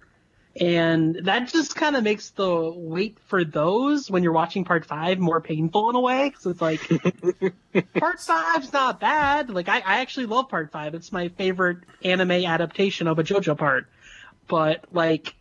[0.61, 5.19] and that just kind of makes the wait for those when you're watching part five
[5.19, 6.35] more painful in a way.
[6.39, 6.87] So it's like
[7.95, 9.49] part five's not bad.
[9.49, 10.95] Like I, I actually love part five.
[10.95, 13.87] It's my favorite anime adaptation of a JoJo part.
[14.47, 15.35] But like,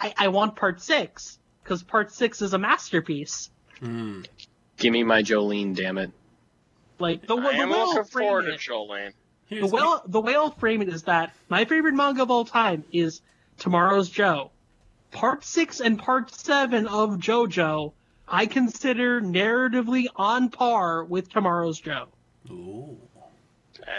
[0.00, 3.50] I, I want part six because part six is a masterpiece.
[3.78, 4.22] Hmm.
[4.82, 6.10] Give me my Jolyne, damn it.
[6.98, 9.12] Like the, I the am way I'll looking frame forward to Jolyne.
[9.48, 12.30] the Here's way I'll- the way I'll frame it is that my favorite manga of
[12.30, 13.22] all time is
[13.58, 14.50] Tomorrow's Joe.
[15.12, 17.92] Part six and part seven of JoJo
[18.26, 22.08] I consider narratively on par with Tomorrow's Joe.
[22.50, 22.96] Ooh.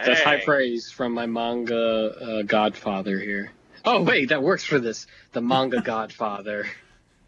[0.06, 3.52] That's high praise from my manga uh, godfather here.
[3.86, 5.08] Oh wait, that works for this.
[5.34, 6.66] The manga Godfather.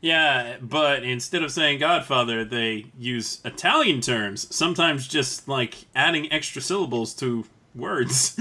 [0.05, 6.61] Yeah, but instead of saying Godfather, they use Italian terms, sometimes just like adding extra
[6.61, 8.39] syllables to words.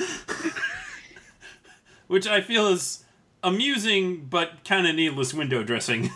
[2.07, 3.03] Which I feel is
[3.43, 6.11] amusing but kind of needless window dressing.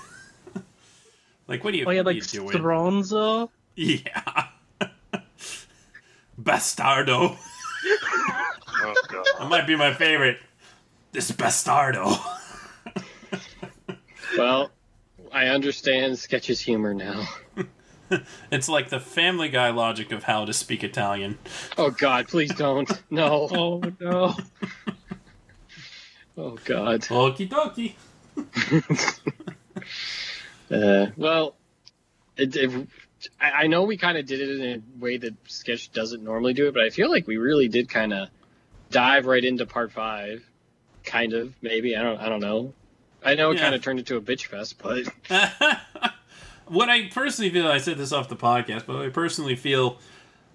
[1.49, 2.51] like, what are you, Oh yeah, like doing?
[2.51, 3.49] Stronzo.
[3.75, 4.49] Yeah.
[6.39, 7.39] Bastardo.
[8.83, 9.27] Oh god.
[9.39, 10.41] That might be my favorite.
[11.13, 12.19] This Bastardo.
[14.37, 14.71] Well,
[15.39, 17.25] I understand Sketch's humor now.
[18.51, 21.37] It's like the Family Guy logic of how to speak Italian.
[21.77, 22.91] Oh God, please don't.
[23.11, 23.49] No.
[23.53, 24.35] Oh no.
[26.39, 27.03] Oh God.
[27.03, 27.95] Okie dokie.
[30.71, 31.55] Uh, well,
[32.39, 32.89] it, it,
[33.41, 36.55] I, I know we kind of did it in a way that Sketch doesn't normally
[36.55, 38.29] do it, but I feel like we really did kind of
[38.91, 40.43] dive right into part five.
[41.05, 41.95] Kind of, maybe.
[41.95, 42.19] I don't.
[42.21, 42.73] I don't know.
[43.25, 43.63] I know it Yeah.
[43.63, 45.05] kind of turned into a bitch fest, but
[46.67, 49.99] what I personally feel, I said this off the podcast, but I personally feel,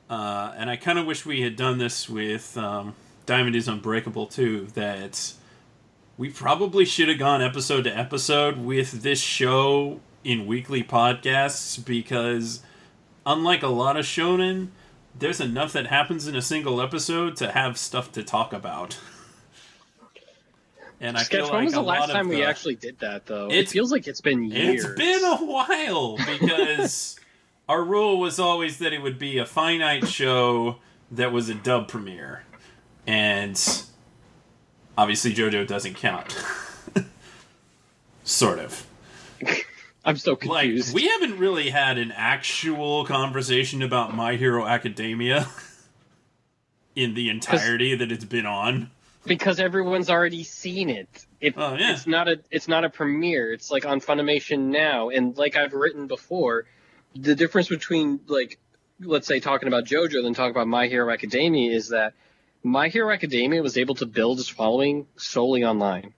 [0.09, 2.95] uh, and I kind of wish we had done this with um,
[3.25, 5.33] Diamond is Unbreakable too, that
[6.17, 12.61] we probably should have gone episode to episode with this show in weekly podcasts because,
[13.25, 14.69] unlike a lot of shonen,
[15.17, 18.99] there's enough that happens in a single episode to have stuff to talk about.
[21.03, 21.41] And I Sketch.
[21.41, 23.49] feel when was the last time we actually did that, though?
[23.51, 24.85] It feels like it's been years.
[24.85, 27.19] It's been a while because
[27.67, 30.77] our rule was always that it would be a finite show
[31.11, 32.45] that was a dub premiere.
[33.05, 33.61] And
[34.97, 36.41] obviously JoJo doesn't count.
[38.23, 38.87] sort of.
[40.05, 45.49] I'm so Like we haven't really had an actual conversation about My Hero Academia
[46.95, 48.89] in the entirety that it's been on.
[49.25, 51.25] Because everyone's already seen it.
[51.39, 51.93] It Oh, yeah.
[51.93, 53.53] it's not a it's not a premiere.
[53.53, 56.65] It's like on Funimation now, and like I've written before,
[57.15, 58.59] the difference between like
[58.99, 62.13] let's say talking about JoJo than talking about My Hero Academia is that
[62.63, 66.13] My Hero Academia was able to build its following solely online.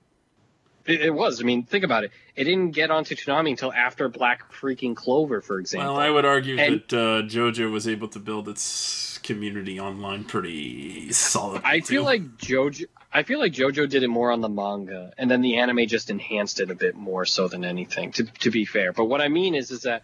[0.86, 1.42] It, it was.
[1.42, 2.12] I mean, think about it.
[2.36, 5.94] It didn't get onto Toonami until after Black freaking Clover, for example.
[5.94, 10.24] Well, I would argue And- that uh, JoJo was able to build its community online
[10.24, 11.62] pretty solid.
[11.66, 12.86] I feel like JoJo.
[13.12, 16.10] I feel like JoJo did it more on the manga, and then the anime just
[16.10, 18.12] enhanced it a bit more so than anything.
[18.14, 20.04] To to be fair, but what I mean is, is that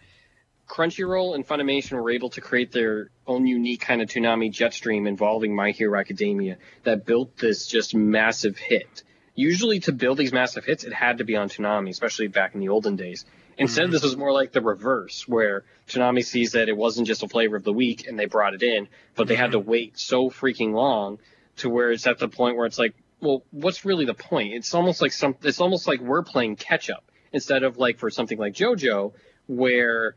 [0.68, 5.06] Crunchyroll and Funimation were able to create their own unique kind of Toonami jet stream
[5.06, 9.02] involving My Hero Academia that built this just massive hit.
[9.34, 12.60] Usually, to build these massive hits, it had to be on Toonami, especially back in
[12.60, 13.24] the olden days.
[13.58, 17.28] Instead, this was more like the reverse, where Toonami sees that it wasn't just a
[17.28, 20.30] flavor of the week and they brought it in, but they had to wait so
[20.30, 21.18] freaking long
[21.58, 24.54] to where it's at the point where it's like, well, what's really the point?
[24.54, 25.36] It's almost like some.
[25.42, 29.12] It's almost like we're playing catch up instead of like for something like JoJo,
[29.46, 30.16] where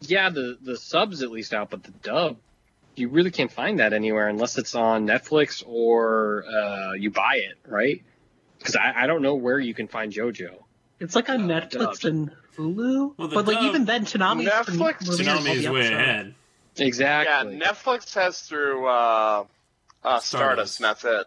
[0.00, 2.36] yeah, the the subs at least out, but the dub,
[2.94, 7.58] you really can't find that anywhere unless it's on Netflix or uh, you buy it,
[7.66, 8.02] right?
[8.62, 10.54] Because I, I don't know where you can find JoJo.
[11.00, 12.04] It's like on Netflix dubbed.
[12.04, 14.46] and Hulu, Well, the but like dub- even then, Toonami.
[14.48, 16.34] Netflix- Toonami is way ahead.
[16.76, 17.56] Exactly.
[17.58, 19.44] Yeah, Netflix has through uh,
[20.04, 20.26] uh, Stardust,
[20.76, 20.80] Stardust.
[20.80, 21.26] and that's it.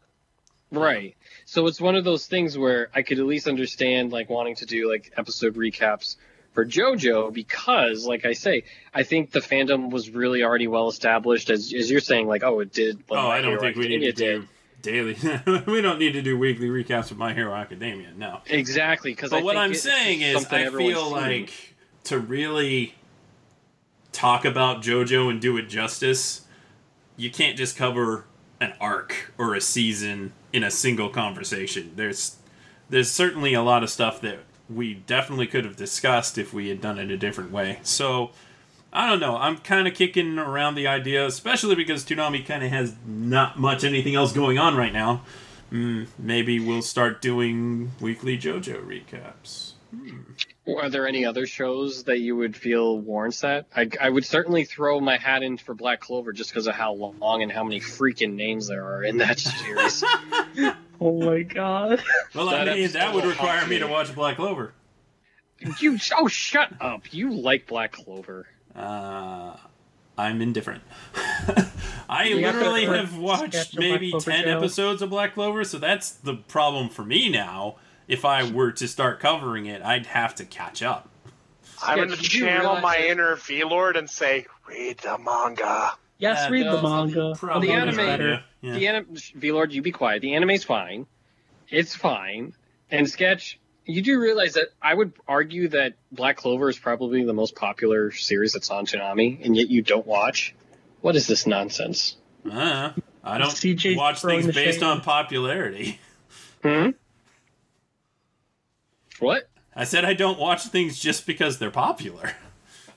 [0.71, 1.15] Right.
[1.45, 4.65] So it's one of those things where I could at least understand like wanting to
[4.65, 6.15] do like episode recaps
[6.53, 8.63] for JoJo because, like I say,
[8.93, 12.61] I think the fandom was really already well established as as you're saying, like, oh,
[12.61, 13.03] it did.
[13.07, 14.47] what Oh, I don't think we need to do
[14.85, 15.17] daily.
[15.67, 18.09] we don't need to do weekly recaps of My Hero Academia.
[18.15, 18.39] No.
[18.47, 19.31] exactly because.
[19.31, 21.51] But what I'm saying is, I feel like
[22.05, 22.95] to really
[24.11, 26.45] talk about JoJo and do it justice,
[27.17, 28.25] you can't just cover
[28.61, 31.91] an arc or a season in a single conversation.
[31.95, 32.37] There's
[32.89, 36.81] there's certainly a lot of stuff that we definitely could have discussed if we had
[36.81, 37.79] done it a different way.
[37.83, 38.31] So
[38.95, 39.35] I don't know.
[39.35, 43.83] I'm kind of kicking around the idea, especially because Toonami kind of has not much
[43.83, 45.23] anything else going on right now.
[45.69, 49.73] Mm, maybe we'll start doing weekly JoJo recaps.
[50.65, 53.65] Are there any other shows that you would feel warrants that?
[53.75, 56.93] I, I would certainly throw my hat in for Black Clover just because of how
[56.93, 60.05] long and how many freaking names there are in that series.
[61.01, 62.01] Oh my god.
[62.33, 64.73] Well, That I mean, that would require me to watch Black Clover.
[65.79, 67.13] you oh shut up!
[67.13, 68.47] You like Black Clover.
[68.75, 69.55] Uh,
[70.17, 70.83] I'm indifferent.
[72.09, 74.57] I We literally put have watched maybe 10 show.
[74.57, 77.75] episodes of Black Clover, so that's the problem for me now.
[78.07, 81.09] If I were to start covering it, I'd have to catch up.
[81.83, 85.91] I'm Yeah, going to channel my that- inner VLord and say, read the manga.
[86.17, 87.33] Yes, Yeah, read the manga.
[87.37, 88.43] Probably the a anime- good.
[88.61, 88.73] Yeah.
[88.73, 90.21] The anim- VLord, you be quiet.
[90.21, 91.07] The anime's fine.
[91.69, 92.53] It's fine.
[92.91, 97.33] And sketch, you do realize that I would argue that Black Clover is probably the
[97.33, 100.55] most popular series that's on Toonami, and yet you don't watch.
[101.01, 102.15] What is this nonsense?
[102.49, 102.91] Uh,
[103.23, 104.83] I don't CJ's watch things based shade.
[104.83, 105.99] on popularity.
[106.63, 106.89] Hmm.
[109.19, 109.47] What?
[109.75, 112.33] I said I don't watch things just because they're popular.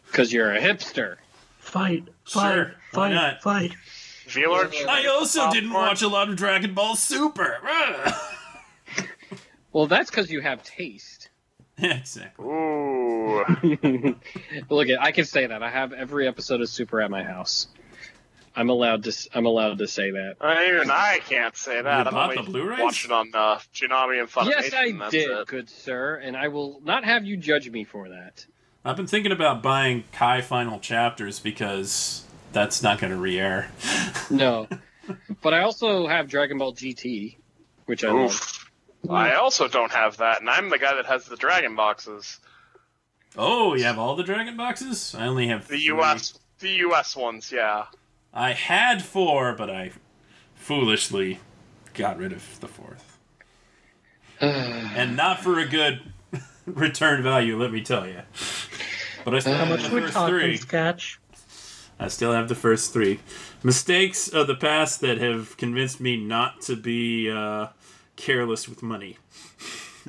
[0.06, 1.16] Because you're a hipster.
[1.58, 3.42] Fight, fight, Sure, why fight, not?
[3.42, 3.72] fight.
[4.26, 7.58] VLord, I also didn't watch a lot of Dragon Ball Super.
[9.68, 9.74] Ugh.
[9.74, 11.28] Well, that's because you have taste.
[11.78, 12.44] exactly.
[12.44, 13.44] Ooh.
[14.70, 17.68] Look, at, I can say that I have every episode of Super at my house.
[18.56, 19.10] I'm allowed to.
[19.10, 20.36] s- I'm allowed to say that.
[20.40, 21.98] Uh, even I can't say that.
[22.00, 22.80] You I'm bought only the Blu-rays?
[22.80, 24.48] watching on uh, Toonami and Funimation.
[24.48, 25.46] yes, I that's did, it.
[25.46, 28.44] good sir, and I will not have you judge me for that.
[28.84, 33.70] I've been thinking about buying Kai Final Chapters because that's not going to re-air.
[34.30, 34.66] No,
[35.42, 37.36] but I also have Dragon Ball GT,
[37.86, 38.67] which I love.
[39.04, 39.10] Oof.
[39.12, 42.40] I also don't have that, and I'm the guy that has the Dragon boxes.
[43.36, 45.14] Oh, you have all the Dragon boxes?
[45.16, 45.84] I only have The three.
[45.86, 46.38] U.S.
[46.58, 47.14] The U.S.
[47.16, 47.84] ones, yeah.
[48.34, 49.92] I had four, but I
[50.54, 51.38] foolishly
[51.94, 53.18] got rid of the fourth,
[54.40, 56.00] and not for a good
[56.66, 57.56] return value.
[57.60, 58.22] Let me tell you.
[59.24, 60.56] But I still How have the first talking, three.
[60.56, 61.20] sketch?
[62.00, 63.20] I still have the first three.
[63.62, 67.68] Mistakes of the past that have convinced me not to be uh,
[68.18, 69.16] careless with money.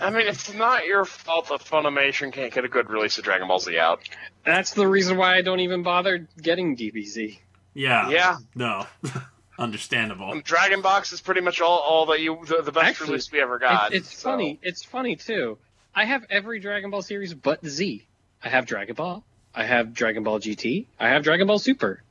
[0.01, 3.47] I mean, it's not your fault that Funimation can't get a good release of Dragon
[3.47, 4.01] Ball Z out.
[4.45, 7.39] That's the reason why I don't even bother getting DBZ.
[7.73, 8.09] Yeah.
[8.09, 8.85] Yeah, No.
[9.59, 10.31] Understandable.
[10.31, 13.29] and Dragon Box is pretty much all, all that you the, the best Actually, release
[13.29, 13.93] we ever got.
[13.93, 14.57] It's, it's so- funny.
[14.61, 15.57] It's funny too.
[15.93, 18.07] I have every Dragon Ball series but Z.
[18.41, 19.23] I have Dragon Ball.
[19.53, 20.85] I have Dragon Ball GT.
[20.97, 22.01] I have Dragon Ball Super.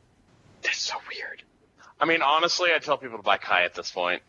[0.63, 1.43] That's so weird.
[1.99, 4.21] I mean, honestly, I tell people to buy Kai at this point.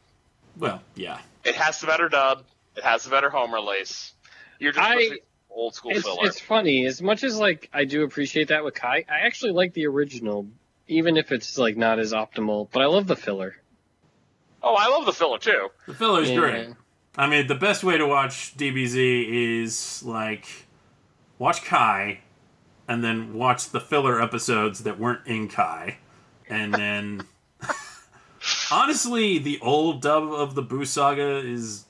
[0.57, 1.20] Well, yeah.
[1.50, 2.45] It has the better dub.
[2.76, 4.14] It has the better home release.
[4.60, 5.18] You're just I-
[5.50, 6.18] old school It's, filler.
[6.28, 6.86] it's funny.
[6.86, 10.47] As much as like I do appreciate that with Kai, I actually like the original,
[10.88, 12.70] even if it's like not as optimal.
[12.72, 13.56] But I love the filler.
[14.62, 15.70] Oh, I love the filler too.
[15.88, 16.36] The filler's Yeah.
[16.38, 16.68] great.
[17.18, 20.45] I mean, the best way to watch DBZ is like
[21.39, 22.20] watch Kai,
[22.88, 25.97] and then watch the filler episodes that weren't in Kai,
[26.47, 27.24] and then
[28.72, 31.86] honestly, the old dub of the Boo Saga is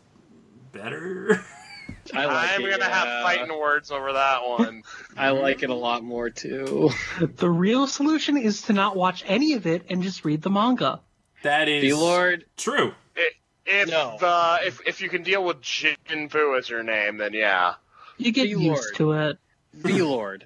[0.71, 1.43] better.
[2.13, 2.69] I like I'm it.
[2.71, 2.89] gonna yeah.
[3.05, 4.84] have fighting words over that one.
[5.17, 6.89] I like it a lot more too.
[7.19, 11.01] The real solution is to not watch any of it and just read the manga.
[11.43, 12.93] That is VLord, true.
[13.15, 13.30] I-
[13.71, 14.17] if No.
[14.19, 17.75] the if if you can deal with Jin Boo as your name, then yeah.
[18.17, 18.61] You get VLord.
[18.63, 19.38] used to it.
[19.77, 20.43] VLord,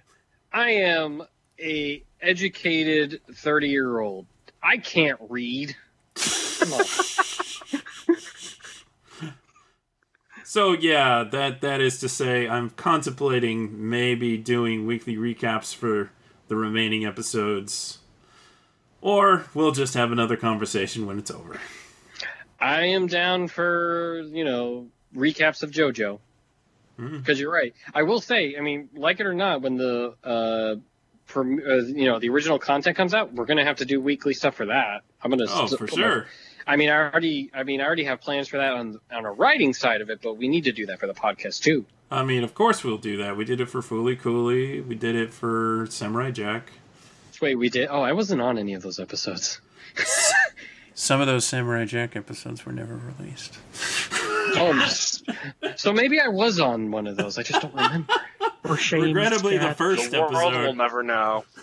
[0.51, 1.23] I am
[1.59, 4.25] a educated thirty year old.
[4.61, 5.73] I can't read.
[10.45, 16.11] So yeah, that that is to say, I'm contemplating maybe doing weekly recaps for
[16.47, 17.99] the remaining episodes,
[19.01, 21.59] or we'll just have another conversation when it's over.
[22.59, 26.19] I am down for you know recaps of JoJo
[26.97, 27.73] because you're right.
[27.95, 30.75] I will say, I mean, like it or not, when the uh,
[31.25, 34.33] from uh, you know the original content comes out, we're gonna have to do weekly
[34.35, 35.01] stuff for that.
[35.23, 36.27] I'm gonna Oh, s- for sure.
[36.65, 39.31] I mean, I already, I mean, I already have plans for that on on a
[39.31, 41.85] writing side of it, but we need to do that for the podcast too.
[42.09, 43.35] I mean, of course we'll do that.
[43.35, 44.81] We did it for Fooly Cooley.
[44.81, 46.71] We did it for Samurai Jack.
[47.41, 47.87] Wait, we did.
[47.89, 49.59] Oh, I wasn't on any of those episodes.
[50.95, 53.57] Some of those Samurai Jack episodes were never released.
[54.55, 54.87] Oh,
[55.75, 57.39] so maybe I was on one of those.
[57.39, 58.13] I just don't remember.
[58.63, 59.01] Or shame.
[59.01, 61.45] Regrettably, the first the world will never know.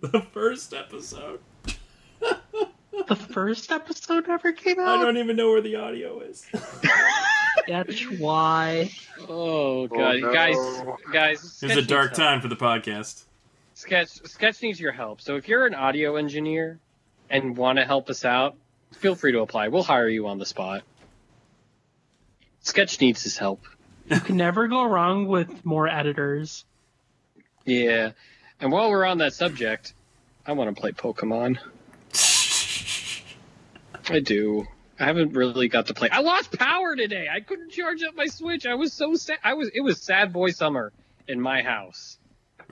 [0.00, 1.38] The first episode.
[3.08, 4.98] The first episode ever came out.
[4.98, 6.46] I don't even know where the audio is.
[7.68, 8.90] That's why.
[9.22, 10.32] Oh, oh god, no.
[10.32, 10.56] guys,
[11.12, 12.28] guys, It's Sketch a dark needs help.
[12.30, 13.24] time for the podcast.
[13.74, 15.20] Sketch, Sketch needs your help.
[15.20, 16.78] So if you're an audio engineer
[17.30, 18.56] and want to help us out,
[18.92, 19.68] feel free to apply.
[19.68, 20.82] We'll hire you on the spot.
[22.60, 23.62] Sketch needs his help.
[24.08, 26.64] You can never go wrong with more editors.
[27.64, 28.12] Yeah.
[28.60, 29.94] And while we're on that subject,
[30.46, 31.58] I want to play Pokemon.
[34.08, 34.66] I do.
[34.98, 36.08] I haven't really got to play.
[36.10, 37.26] I lost power today.
[37.32, 38.64] I couldn't charge up my Switch.
[38.66, 39.38] I was so sad.
[39.42, 39.70] I was.
[39.74, 40.92] It was sad boy summer
[41.26, 42.18] in my house.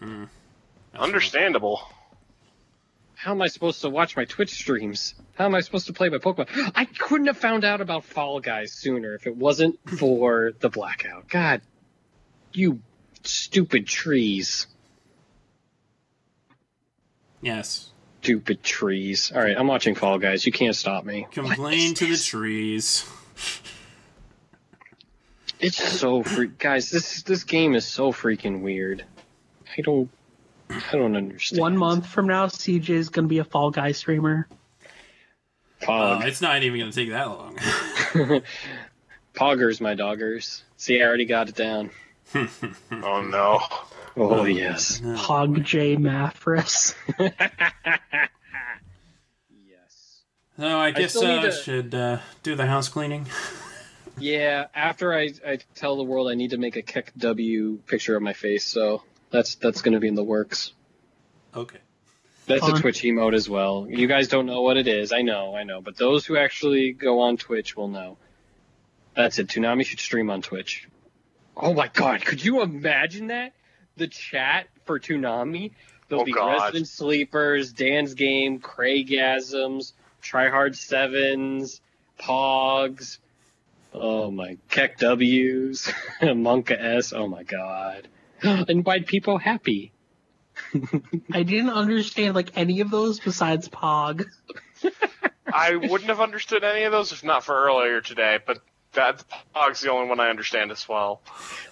[0.01, 0.29] Mm.
[0.95, 1.81] Understandable.
[3.15, 5.15] How am I supposed to watch my Twitch streams?
[5.35, 6.73] How am I supposed to play my Pokemon?
[6.75, 11.29] I couldn't have found out about Fall Guys sooner if it wasn't for the blackout.
[11.29, 11.63] God,
[12.53, 12.81] you
[13.23, 14.67] stupid trees.
[17.41, 17.92] Yes.
[18.23, 19.33] Stupid trees.
[19.35, 20.47] All right, I'm watching Fall Guys.
[20.47, 21.27] You can't stop me.
[21.33, 23.05] Complain to the trees.
[25.59, 26.89] It's so freak, guys.
[26.89, 29.05] This this game is so freaking weird.
[29.77, 30.09] I don't,
[30.71, 31.61] I don't understand.
[31.61, 34.47] One month from now, CJ is gonna be a Fall Guy streamer.
[35.83, 35.87] Uh,
[36.21, 37.57] Pog, it's not even going to take that long.
[39.35, 40.63] Poggers, my doggers.
[40.77, 41.91] See, I already got it down.
[42.93, 43.61] Oh no.
[44.17, 45.01] Oh yes.
[45.01, 46.95] Pog J Maffris.
[47.19, 47.33] yes.
[50.59, 53.27] so I guess still need uh, to- should uh, do the house cleaning.
[54.19, 54.67] Yeah.
[54.75, 58.35] After I, I tell the world I need to make a KEKW picture of my
[58.35, 60.75] face, so that's that's gonna be in the works.
[61.57, 61.79] Okay.
[62.47, 62.81] That's a Fun.
[62.83, 63.87] Twitch emote as well.
[63.89, 65.13] You guys don't know what it is.
[65.13, 65.81] I know, I know.
[65.81, 68.19] But those who actually go on Twitch will know.
[69.17, 69.49] That's it.
[69.49, 70.87] Toonami should stream on Twitch.
[71.57, 73.55] Oh my god, could you imagine that?
[73.97, 75.73] The chat for Toonami?
[76.09, 76.63] There'll Oh be God.
[76.63, 81.81] Resident Sleepers, Dan's Game, Kreygasms, Tryhard Sevens,
[82.21, 83.19] Pogs.
[83.95, 87.13] Oh my, KEKW's, Monka S.
[87.13, 88.09] Oh my god.
[88.43, 89.93] And why'd people happy?
[91.33, 94.27] I didn't understand like any of those besides Pog.
[95.53, 98.59] I wouldn't have understood any of those if not for earlier today, but
[98.93, 99.25] that
[99.55, 101.23] Pog's the only one I understand as well.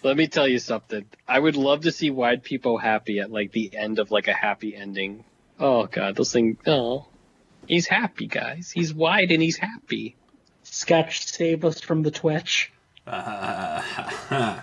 [0.03, 1.05] Let me tell you something.
[1.29, 4.33] I would love to see Wide People happy at like the end of like a
[4.33, 5.25] happy ending.
[5.59, 6.57] Oh god, those things.
[6.67, 7.07] Oh,
[7.67, 8.71] he's happy, guys.
[8.71, 10.17] He's wide and he's happy.
[10.63, 12.73] Sketch save us from the Twitch.
[13.07, 13.83] Uh,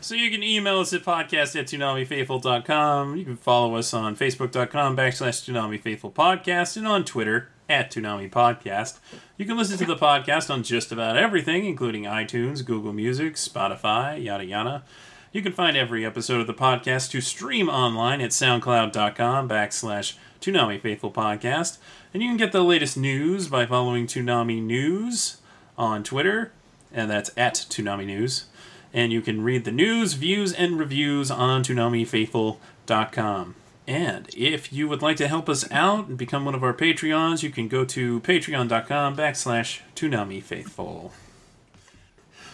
[0.00, 3.16] so you can email us at podcast at ToonamiFaithful.com.
[3.16, 8.30] You can follow us on Facebook.com backslash Toonami Faithful Podcast and on Twitter at Toonami
[8.30, 8.98] Podcast.
[9.36, 14.22] You can listen to the podcast on just about everything, including iTunes, Google Music, Spotify,
[14.22, 14.84] yada yada.
[15.32, 20.80] You can find every episode of the podcast to stream online at soundcloud.com backslash Toonami
[20.80, 21.78] Faithful Podcast.
[22.14, 25.38] And you can get the latest news by following Toonami News
[25.76, 26.52] on Twitter,
[26.92, 28.46] and that's at Toonami News.
[28.94, 33.54] And you can read the news, views, and reviews on ToonamiFaithful.com.
[33.86, 37.42] And if you would like to help us out and become one of our Patreons,
[37.42, 41.12] you can go to patreon.com backslash ToonamiFaithful.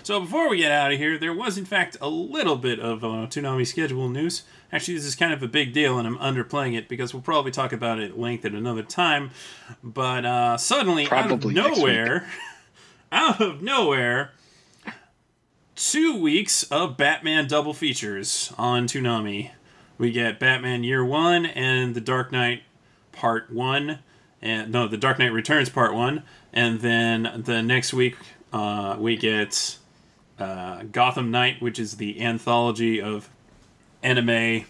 [0.03, 3.05] So before we get out of here, there was in fact a little bit of
[3.05, 4.43] uh, Toonami schedule news.
[4.73, 7.53] Actually, this is kind of a big deal, and I'm underplaying it because we'll probably
[7.53, 9.31] talk about it at length at another time.
[9.83, 12.27] But uh, suddenly, Probably out of nowhere,
[13.13, 14.33] out of nowhere,
[15.77, 19.51] two weeks of Batman double features on Toonami.
[20.03, 22.65] We get Batman Year One and The Dark Knight
[23.13, 24.01] Part One,
[24.43, 28.17] and no, The Dark Knight Returns Part One, and then the next week
[28.53, 29.79] uh, we get
[30.41, 33.31] uh, Gotham Knight, which is the anthology of
[34.03, 34.65] anime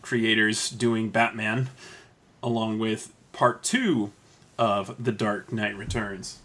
[0.00, 1.68] creators doing Batman,
[2.42, 4.12] along with Part Two
[4.56, 6.38] of The Dark Knight Returns.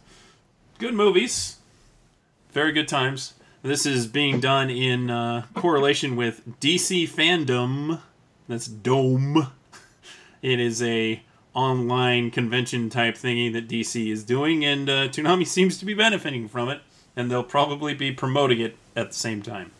[0.77, 1.59] Good movies,
[2.51, 3.35] very good times.
[3.63, 8.01] This is being done in uh, correlation with DC Fandom.
[8.49, 9.47] That's Dome.
[10.41, 11.21] It is a
[11.53, 16.47] online convention type thingy that DC is doing, and uh, Toonami seems to be benefiting
[16.47, 16.81] from it,
[17.15, 19.71] and they'll probably be promoting it at the same time.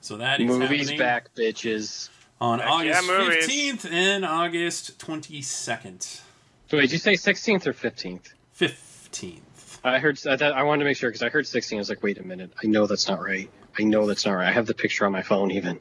[0.00, 2.08] So that is Movies happening back, bitches.
[2.40, 6.22] on Heck August yeah, 15th and August 22nd.
[6.70, 8.32] So wait, did you say 16th or 15th?
[8.58, 9.40] 15th.
[9.84, 10.18] I heard.
[10.26, 11.76] I, thought- I wanted to make sure because I heard 16.
[11.76, 12.52] I was like, wait a minute.
[12.64, 13.50] I know that's not right.
[13.78, 14.48] I know that's not right.
[14.48, 15.78] I have the picture on my phone even.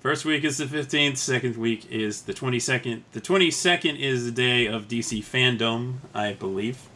[0.00, 3.02] First week is the 15th, second week is the 22nd.
[3.12, 6.86] The 22nd is the day of DC Fandom, I believe.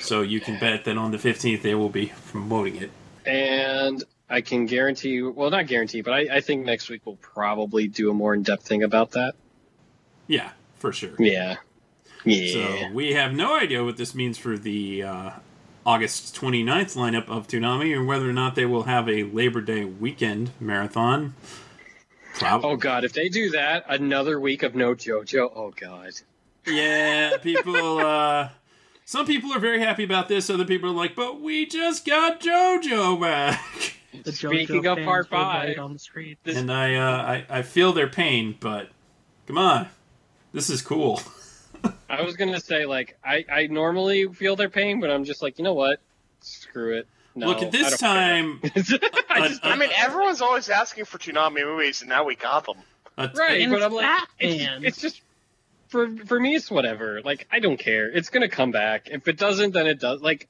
[0.00, 2.90] So you can bet that on the 15th they will be promoting it.
[3.24, 5.32] And I can guarantee you.
[5.32, 8.64] Well, not guarantee, but I, I think next week we'll probably do a more in-depth
[8.64, 9.34] thing about that.
[10.28, 11.14] Yeah, for sure.
[11.18, 11.56] Yeah.
[12.24, 12.52] Yeah.
[12.52, 15.30] So we have no idea what this means for the uh,
[15.84, 19.84] August 29th lineup of Toonami or whether or not they will have a Labor Day
[19.84, 21.34] weekend marathon.
[22.38, 22.70] Probably.
[22.70, 25.52] oh God, if they do that, another week of no JoJo.
[25.54, 26.12] Oh God.
[26.66, 27.98] Yeah, people.
[28.06, 28.50] uh
[29.04, 30.50] Some people are very happy about this.
[30.50, 35.28] Other people are like, "But we just got JoJo back." The Speaking JoJo of part
[35.28, 36.38] five, on the street.
[36.42, 38.88] This- and I, uh, I, I feel their pain, but
[39.46, 39.88] come on,
[40.52, 41.20] this is cool.
[42.10, 45.58] I was gonna say like I, I normally feel their pain, but I'm just like
[45.58, 46.00] you know what,
[46.40, 47.06] screw it.
[47.36, 48.60] No, Look, at this don't time.
[48.74, 52.64] I just, uh, I mean, everyone's always asking for Toonami movies, and now we got
[52.64, 52.76] them.
[53.18, 55.22] a- right, but it's I'm like it's, it's just
[55.88, 57.20] for for me it's whatever.
[57.22, 58.08] Like I don't care.
[58.10, 59.08] It's gonna come back.
[59.10, 60.22] If it doesn't, then it does.
[60.22, 60.48] Like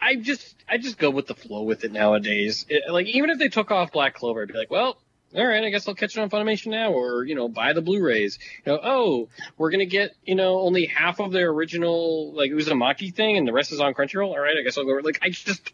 [0.00, 2.64] I just I just go with the flow with it nowadays.
[2.68, 4.98] It, like even if they took off Black Clover, I'd be like, well.
[5.34, 7.80] All right, I guess I'll catch it on Funimation now, or you know, buy the
[7.80, 8.38] Blu-rays.
[8.66, 13.14] You know, oh, we're gonna get you know only half of their original like Uzumaki
[13.14, 14.28] thing, and the rest is on Crunchyroll.
[14.28, 14.92] All right, I guess I'll go.
[15.02, 15.72] Like I just,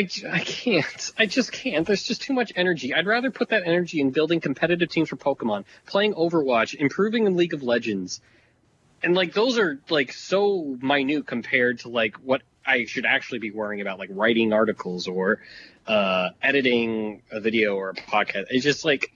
[0.00, 1.12] I I, can't.
[1.18, 1.86] I just can't.
[1.86, 2.94] There's just too much energy.
[2.94, 7.36] I'd rather put that energy in building competitive teams for Pokemon, playing Overwatch, improving in
[7.36, 8.20] League of Legends.
[9.02, 13.50] And like those are like so minute compared to like what I should actually be
[13.50, 15.40] worrying about, like writing articles or
[15.86, 18.46] uh, editing a video or a podcast.
[18.48, 19.12] It's just like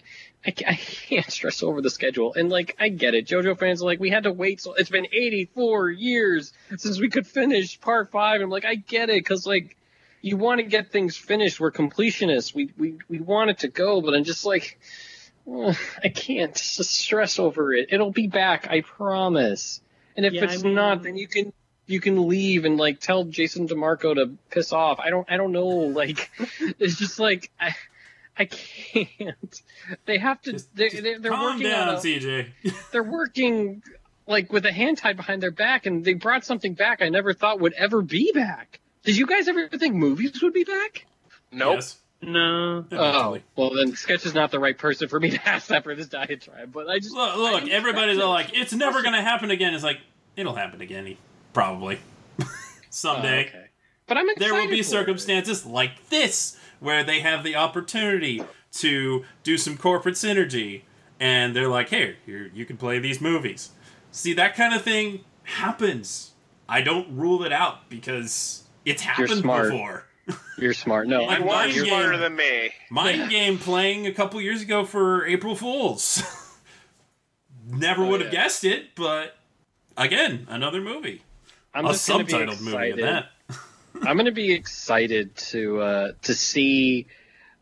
[0.47, 2.35] I, I can't stress over the schedule.
[2.35, 4.61] And like I get it, JoJo fans are like we had to wait.
[4.61, 8.43] So it's been 84 years since we could finish Part Five.
[8.43, 9.76] I'm like I get it because like
[10.25, 11.61] you want to get things finished.
[11.61, 12.55] We're completionists.
[12.55, 14.79] We we we want it to go, but I'm just like.
[15.47, 17.89] ugh, I can't just stress over it.
[17.93, 19.83] It'll be back, I promise.
[20.16, 21.53] And if Yeah, it's I mean- not, then you can
[21.87, 24.99] you can leave and like tell Jason DeMarco to piss off.
[25.01, 25.66] I don't I don't know.
[25.68, 26.31] Like
[26.79, 27.75] it's just like I
[28.39, 29.62] I can't.
[30.07, 30.53] They have to.
[30.53, 31.95] Just- they're they're, they're calm working down, on.
[31.97, 32.47] A, CJ.
[32.93, 33.83] they're working
[34.27, 37.35] like with a hand tied behind their back, and they brought something back I never
[37.35, 38.81] thought would ever be back.
[39.05, 41.07] Did you guys ever think movies would be back?
[41.53, 41.75] Nope.
[41.77, 42.85] Yes, No.
[42.93, 45.95] Oh, well then Sketch is not the right person for me to ask that for
[45.95, 46.73] this diatribe.
[46.73, 49.75] But I just Look, look don't everybody's all like, it's never going to happen again.
[49.75, 50.01] It's like,
[50.37, 51.17] it'll happen again,
[51.53, 51.99] probably.
[52.97, 53.47] Oh, Someday.
[53.49, 53.65] okay.
[54.07, 54.85] But I'm excited There will be for it.
[54.85, 58.43] circumstances like this where they have the opportunity
[58.75, 60.83] to do some corporate synergy,
[61.19, 63.71] and they're like, "Hey, you you can play these movies."
[64.13, 66.35] See, that kind of thing happens.
[66.69, 69.70] I don't rule it out because it's happened smart.
[69.70, 70.05] before.
[70.59, 71.07] You're smart.
[71.09, 71.99] No, I'm You are mind you're- game.
[72.01, 72.70] smarter than me.
[72.91, 76.22] Mind game playing a couple years ago for April Fools.
[77.66, 78.43] Never Oh, would have yeah.
[78.43, 79.37] guessed it, but
[79.97, 81.22] again, another movie,
[81.72, 83.05] I'm a just gonna be subtitled movie at excited.
[83.05, 83.26] that.
[84.03, 87.07] I'm going to be excited to uh, to see,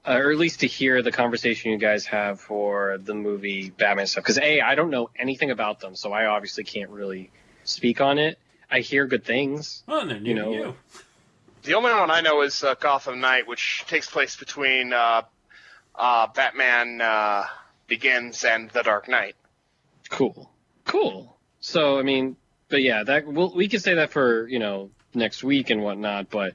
[0.06, 4.06] uh, or at least to hear the conversation you guys have for the movie Batman
[4.06, 4.24] stuff.
[4.24, 7.30] Because a, I don't know anything about them, so I obviously can't really
[7.64, 8.38] speak on it.
[8.70, 9.82] I hear good things.
[9.86, 10.74] Well, they're new You to know, you.
[11.62, 15.22] The only one I know is uh, Gotham Knight, which takes place between uh,
[15.94, 17.44] uh, Batman uh,
[17.86, 19.36] Begins and The Dark Knight.
[20.10, 20.50] Cool,
[20.84, 21.36] cool.
[21.60, 22.36] So I mean,
[22.68, 26.30] but yeah, that we'll, we could say that for you know next week and whatnot.
[26.30, 26.54] But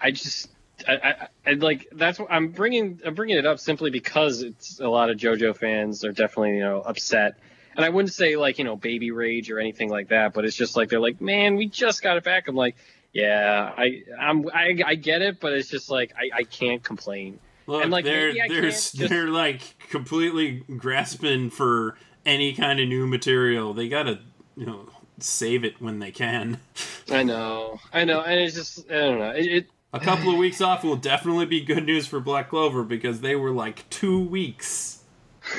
[0.00, 0.48] I just.
[0.86, 3.00] I, I, I like that's what I'm bringing.
[3.04, 6.00] I'm bringing it up simply because it's a lot of JoJo fans.
[6.00, 7.36] They're definitely you know upset,
[7.74, 10.34] and I wouldn't say like you know baby rage or anything like that.
[10.34, 12.46] But it's just like they're like, man, we just got it back.
[12.46, 12.76] I'm like,
[13.22, 17.38] yeah, I I'm I, I get it, but it's just like I, I can't complain.
[17.66, 19.60] Look, And, like, they're they're just- they're like
[19.90, 23.74] completely grasping for any kind of new material.
[23.74, 24.20] They gotta
[24.56, 24.88] you know
[25.18, 26.60] save it when they can.
[27.10, 29.30] I know, I know, and it's just I don't know.
[29.30, 32.82] It, it A couple of weeks off will definitely be good news for Black Clover
[32.84, 35.02] because they were like two weeks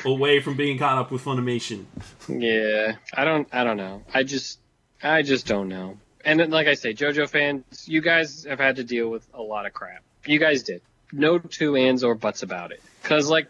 [0.05, 1.85] away from being caught up with Funimation.
[2.27, 3.47] Yeah, I don't.
[3.51, 4.03] I don't know.
[4.13, 4.59] I just,
[5.01, 5.97] I just don't know.
[6.25, 9.41] And then, like I say, JoJo fans, you guys have had to deal with a
[9.41, 10.03] lot of crap.
[10.25, 10.81] You guys did.
[11.11, 12.81] No two ands or buts about it.
[13.01, 13.47] Because like,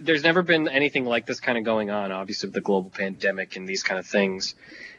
[0.00, 2.12] there's never been anything like this kind of going on.
[2.12, 4.54] Obviously, with the global pandemic and these kind of things.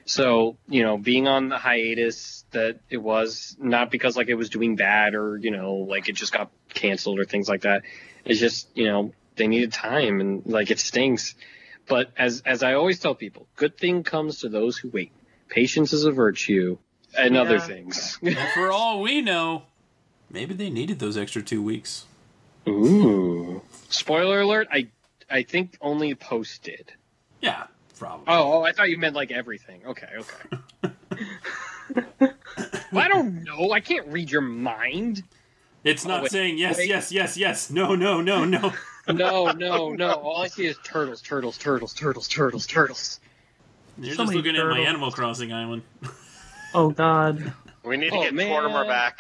[0.05, 4.49] So you know, being on the hiatus that it was not because like it was
[4.49, 7.83] doing bad or you know like it just got canceled or things like that.
[8.25, 11.35] It's just you know they needed time and like it stinks.
[11.87, 15.11] But as as I always tell people, good thing comes to those who wait.
[15.49, 16.77] Patience is a virtue,
[17.17, 18.17] and other things.
[18.21, 19.63] And for all we know,
[20.29, 22.05] maybe they needed those extra two weeks.
[22.67, 23.61] Ooh.
[23.89, 24.67] Spoiler alert!
[24.71, 24.87] I
[25.29, 26.93] I think only Post did.
[27.41, 27.65] Yeah,
[27.97, 28.25] probably.
[28.27, 29.81] Oh, oh I thought you meant like everything.
[29.85, 30.93] Okay, okay.
[32.91, 33.71] well, I don't know.
[33.71, 35.23] I can't read your mind.
[35.83, 36.87] It's not oh, wait, saying yes, wait.
[36.87, 37.69] yes, yes, yes.
[37.69, 38.73] No, no, no, no.
[39.05, 40.11] No, no, no.
[40.13, 43.19] All I see is turtles, turtles, turtles, turtles, turtles, turtles.
[43.97, 44.79] You're So just many looking at my.
[44.79, 45.81] Animal Crossing island.
[46.73, 47.53] Oh God.
[47.83, 48.49] We need to Oh, get man.
[48.49, 49.19] Mortimer back.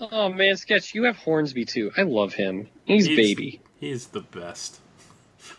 [0.00, 1.92] Oh man, Sketch, you have Hornsby too.
[1.96, 2.68] I love him.
[2.84, 3.60] He's, He's- baby.
[3.78, 4.78] He's the best.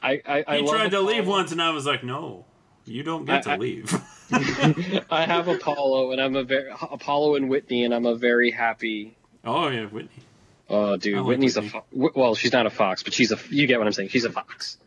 [0.01, 2.45] I I, I He love tried to leave once, and I was like, no,
[2.85, 3.93] you don't get I- I- to leave.
[5.11, 9.15] I have Apollo, and I'm a very Apollo and Whitney, and I'm a very happy.
[9.45, 10.23] oh, yeah, Whitney.
[10.69, 11.69] Oh, dude, like Whitney's Whitney.
[11.69, 13.37] a fo- well, she's not a fox, but she's a.
[13.49, 14.09] You get what I'm saying?
[14.09, 14.77] She's a fox.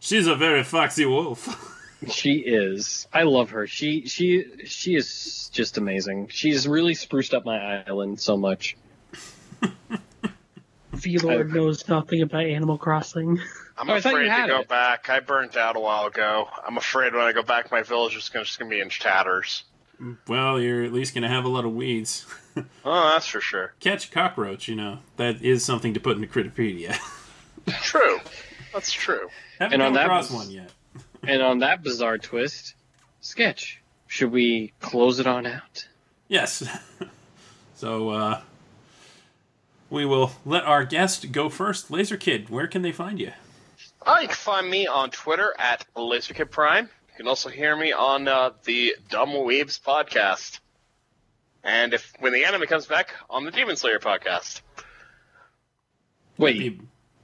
[0.00, 1.74] She's a very foxy wolf.
[2.06, 3.08] She is.
[3.12, 3.66] I love her.
[3.66, 6.28] She she she is just amazing.
[6.28, 8.76] She's really spruced up my island so much.
[10.92, 13.38] V Lord knows nothing about Animal Crossing.
[13.76, 14.68] I'm Oh, I thought you afraid to go it.
[14.68, 15.08] back.
[15.10, 16.48] I burnt out a while ago.
[16.66, 18.88] I'm afraid when I go back, my village is gonna, just going to be in
[18.88, 19.62] tatters.
[20.26, 22.26] well, you're at least going to have a lot of weeds.
[22.84, 23.72] Oh, that's for sure.
[23.78, 24.98] Catch a cockroach, you know.
[25.16, 26.98] That is something to put in the Critterpedia.
[27.82, 28.18] True.
[28.74, 29.28] That's true.
[29.60, 30.72] Haven't And on come that across was- one yet.
[31.26, 32.74] And on that bizarre twist,
[33.20, 33.80] sketch.
[34.06, 35.86] Should we close it on out?
[36.28, 36.66] Yes.
[37.74, 38.40] so, uh,
[39.90, 41.90] we will let our guest go first.
[41.90, 43.32] Laser Kid, where can they find you?
[44.06, 46.84] Uh, you can find me on Twitter at LaserKid Prime.
[46.84, 50.60] You can also hear me on uh, the Dumb Weebs podcast.
[51.64, 54.62] And if when the anime comes back, on the Demon Slayer podcast.
[56.38, 56.80] Wait,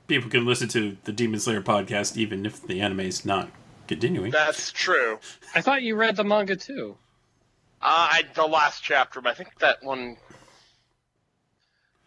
[0.07, 3.49] People can listen to the Demon Slayer podcast even if the anime is not
[3.87, 4.31] continuing.
[4.31, 5.19] That's true.
[5.55, 6.97] I thought you read the manga too.
[7.81, 10.17] Uh, I, the last chapter, but I think that one.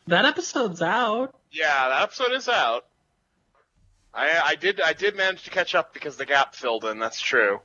[0.08, 1.36] That episode's out.
[1.52, 2.86] Yeah, that episode is out.
[4.14, 7.00] I, I did I did manage to catch up because the gap filled in.
[7.00, 7.60] That's true.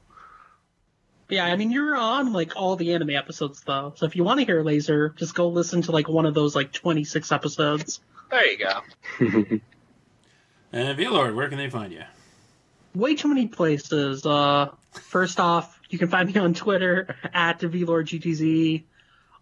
[1.29, 3.95] Yeah, I mean you're on like all the anime episodes though.
[3.97, 6.55] So if you want to hear Laser, just go listen to like one of those
[6.55, 8.01] like 26 episodes.
[8.31, 9.61] There you go.
[10.73, 12.03] And V Lord, where can they find you?
[12.95, 14.27] Way too many places.
[14.27, 18.85] Uh, first off, you can find me on Twitter at VLordGTZ.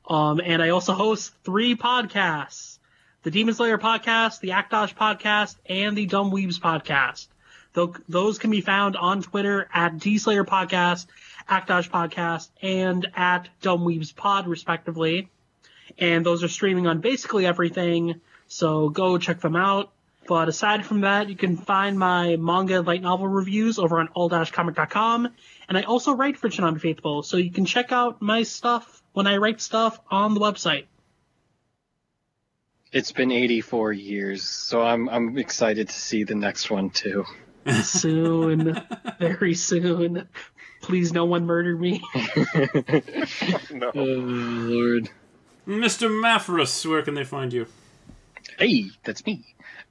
[0.08, 2.78] Um, and I also host three podcasts:
[3.22, 7.28] the Demon Slayer podcast, the Aktosh podcast, and the Dumb Weebs podcast.
[7.72, 11.06] Tho- those can be found on Twitter at D Slayer Podcast,
[11.48, 15.28] Aktosh Podcast, and at Dumb Weebs Pod, respectively.
[15.98, 19.92] And those are streaming on basically everything, so go check them out.
[20.26, 24.08] But aside from that, you can find my manga and light novel reviews over on
[24.08, 25.28] all-comic.com.
[25.68, 29.26] And I also write for Toonami Faithful, so you can check out my stuff when
[29.26, 30.84] I write stuff on the website.
[32.92, 37.24] It's been 84 years, so I'm I'm excited to see the next one too.
[37.84, 38.82] Soon,
[39.20, 40.28] very soon.
[40.82, 42.02] Please, no one murder me.
[43.70, 43.92] No.
[43.94, 45.10] Oh lord.
[45.66, 46.08] Mr.
[46.10, 47.66] Maffris, where can they find you?
[48.58, 49.44] Hey, that's me.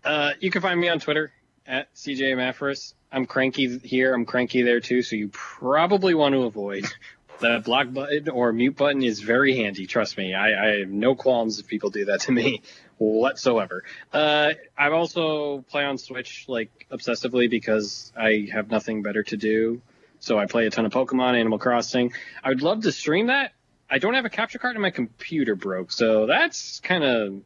[0.04, 1.32] Uh, you can find me on Twitter
[1.66, 2.94] at CJ Maffris.
[3.12, 4.14] I'm cranky here.
[4.14, 5.02] I'm cranky there too.
[5.02, 6.86] So you probably want to avoid
[7.40, 9.88] the block button or mute button is very handy.
[9.88, 10.34] Trust me.
[10.34, 12.62] I, I have no qualms if people do that to me
[12.98, 13.84] whatsoever.
[14.14, 19.82] Uh, I also play on Switch like obsessively because I have nothing better to do.
[20.20, 22.12] So I play a ton of Pokemon, Animal Crossing.
[22.44, 23.54] I would love to stream that.
[23.90, 27.42] I don't have a capture card and my computer broke, so that's kind of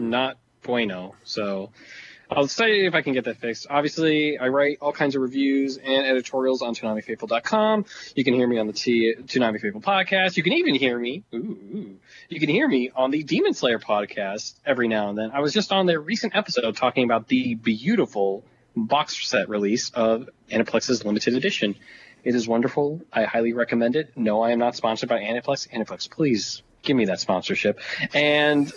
[0.00, 1.12] not bueno.
[1.12, 1.16] Oh.
[1.24, 1.70] So
[2.30, 3.66] I'll see if I can get that fixed.
[3.68, 7.86] Obviously, I write all kinds of reviews and editorials on ToonamiFaithful.com.
[8.14, 10.36] You can hear me on the T- Toonami Faithful podcast.
[10.36, 11.24] You can even hear me.
[11.34, 11.96] Ooh, ooh,
[12.28, 15.32] you can hear me on the Demon Slayer podcast every now and then.
[15.32, 18.44] I was just on their recent episode talking about the beautiful
[18.76, 21.74] box set release of Aniplex's limited edition.
[22.22, 23.00] It is wonderful.
[23.12, 24.12] I highly recommend it.
[24.16, 25.68] No, I am not sponsored by Aniplex.
[25.70, 27.80] Aniplex, please give me that sponsorship.
[28.14, 28.72] And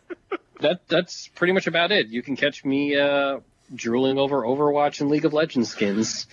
[0.62, 2.08] that that's pretty much about it.
[2.08, 3.40] You can catch me uh,
[3.74, 6.26] drooling over Overwatch and League of Legends skins.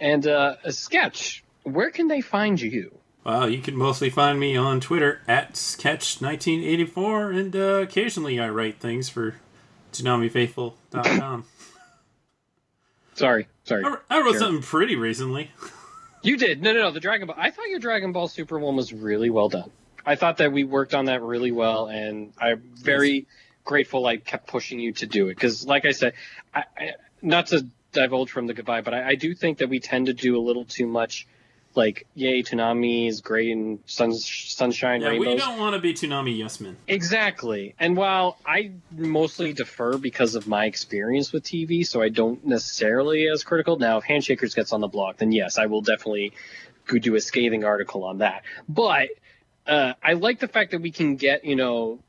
[0.00, 1.42] And uh, a sketch.
[1.64, 2.96] Where can they find you?
[3.24, 8.80] Well, you can mostly find me on Twitter at Sketch1984, and uh, occasionally I write
[8.80, 9.36] things for
[9.92, 11.44] ToonamiFaithful.com.
[13.14, 13.84] Sorry, sorry.
[13.84, 14.38] I, I wrote Sure.
[14.40, 15.50] something pretty recently.
[16.24, 16.62] You did.
[16.62, 16.90] No, no, no.
[16.92, 17.34] The Dragon Ball.
[17.36, 19.72] I thought your Dragon Ball Super one was really well done.
[20.06, 23.26] I thought that we worked on that really well, and I'm very
[23.64, 25.34] grateful I kept pushing you to do it.
[25.34, 26.14] Because, like I said,
[26.54, 26.90] I, I,
[27.20, 30.14] not to divulge from the goodbye, but I, I do think that we tend to
[30.14, 31.26] do a little too much.
[31.74, 36.36] Like, yay, Toonami is great and sun, sunshine, Yeah, we don't want to be Toonami
[36.36, 36.76] yes men.
[36.86, 37.74] Exactly.
[37.78, 43.26] And while I mostly defer because of my experience with TV, so I don't necessarily
[43.28, 43.78] as critical.
[43.78, 46.34] Now, if Handshakers gets on the block, then yes, I will definitely
[46.86, 48.42] go do a scathing article on that.
[48.68, 49.08] But
[49.66, 52.00] uh, I like the fact that we can get, you know,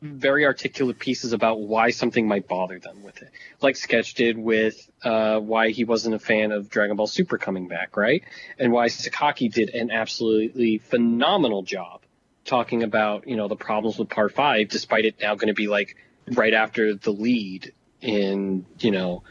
[0.00, 3.30] very articulate pieces about why something might bother them with it.
[3.60, 7.68] Like Sketch did with uh, why he wasn't a fan of Dragon Ball Super coming
[7.68, 8.22] back, right?
[8.58, 12.02] And why Sakaki did an absolutely phenomenal job
[12.48, 15.68] talking about you know the problems with part five despite it now going to be
[15.68, 15.96] like
[16.28, 19.22] right after the lead in you know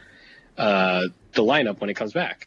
[0.56, 2.46] uh the lineup when it comes back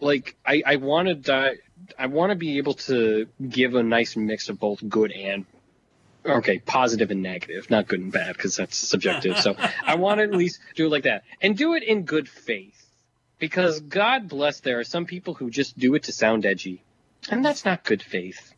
[0.00, 1.56] like i i want to die
[1.98, 5.44] i want to be able to give a nice mix of both good and
[6.26, 10.24] okay positive and negative not good and bad because that's subjective so i want to
[10.24, 12.86] at least do it like that and do it in good faith
[13.38, 16.82] because god bless there are some people who just do it to sound edgy
[17.30, 18.54] and that's not good faith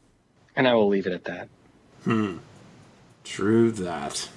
[0.57, 1.49] and I will leave it at that.
[2.05, 2.39] Hmm.
[3.25, 4.29] True that.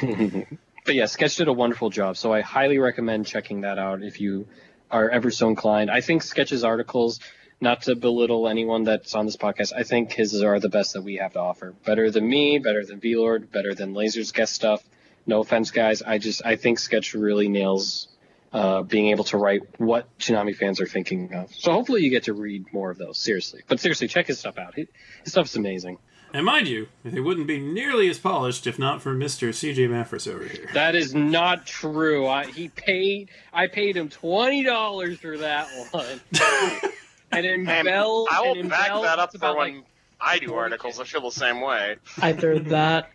[0.86, 4.20] But yeah, Sketch did a wonderful job, so I highly recommend checking that out if
[4.20, 4.46] you
[4.90, 5.90] are ever so inclined.
[5.90, 7.20] I think Sketch's articles,
[7.60, 11.02] not to belittle anyone that's on this podcast, I think his are the best that
[11.02, 11.74] we have to offer.
[11.84, 14.82] Better than me, better than V-Lord, better than Laser's guest stuff.
[15.26, 16.02] No offense, guys.
[16.02, 18.08] I just I think Sketch really nails
[18.52, 21.52] uh, being able to write what Toonami fans are thinking of.
[21.54, 23.18] So hopefully you get to read more of those.
[23.18, 24.74] Seriously, but seriously, check his stuff out.
[24.74, 24.88] His
[25.22, 25.98] his stuff's amazing.
[26.34, 29.50] And mind you, they wouldn't be nearly as polished if not for Mr.
[29.50, 30.68] CJ Maffris over here.
[30.74, 32.26] That is not true.
[32.26, 33.30] I, he paid.
[33.52, 36.20] I paid him twenty dollars for that one.
[37.36, 39.76] and in And Bell, I and will in back Bell, that up for about, when
[39.76, 39.84] like,
[40.20, 41.00] I do articles.
[41.00, 41.96] I feel the same way.
[42.20, 43.10] Either that.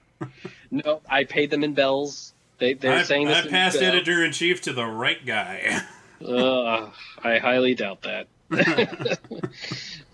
[0.72, 2.34] no, I paid them in bells.
[2.60, 3.38] They they're I, saying this.
[3.38, 5.82] I in passed editor in chief to the right guy.
[6.22, 6.90] Uh,
[7.24, 8.28] I highly doubt that.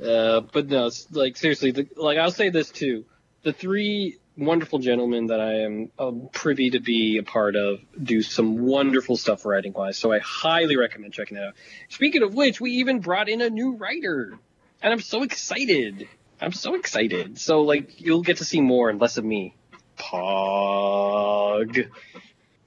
[0.06, 3.06] uh, but no, like seriously, the, like I'll say this too:
[3.42, 8.22] the three wonderful gentlemen that I am uh, privy to be a part of do
[8.22, 9.98] some wonderful stuff writing wise.
[9.98, 11.54] So I highly recommend checking that out.
[11.90, 14.38] Speaking of which, we even brought in a new writer,
[14.82, 16.08] and I'm so excited.
[16.42, 17.40] I'm so excited.
[17.40, 19.56] So like you'll get to see more and less of me.
[19.98, 21.90] Pog.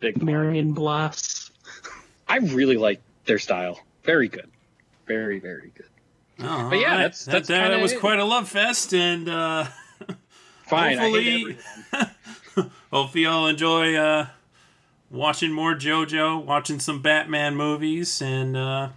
[0.01, 0.23] Big Pog.
[0.23, 1.51] Marion Bless.
[2.27, 3.81] I really like their style.
[4.05, 4.51] Very good.
[5.07, 5.87] Very, very good.
[6.41, 6.97] Oh, But yeah, all right.
[6.99, 8.01] that's- that, that's that, kinda was it.
[8.01, 9.67] quite a love fest, and uh,
[10.69, 10.99] Fine.
[10.99, 11.57] I hate
[11.93, 14.27] Hopefully- hopefully y'all enjoy uh,
[15.11, 18.89] watching more JoJo, watching some Batman movies, and uh,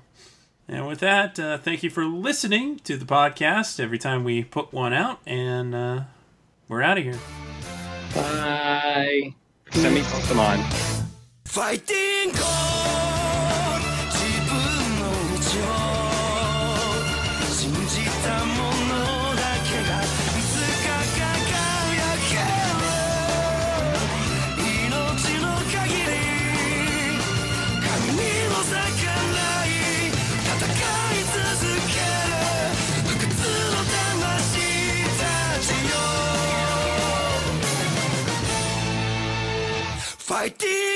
[0.68, 3.80] and with that, uh, thank you for listening to the podcast.
[3.80, 6.02] Every time we put one out, and uh,
[6.68, 7.20] we're out of here.
[8.16, 9.34] Bye.
[9.72, 10.60] Send me some on.
[11.46, 13.11] ファ
[40.42, 40.82] Fighting.
[40.82, 40.91] God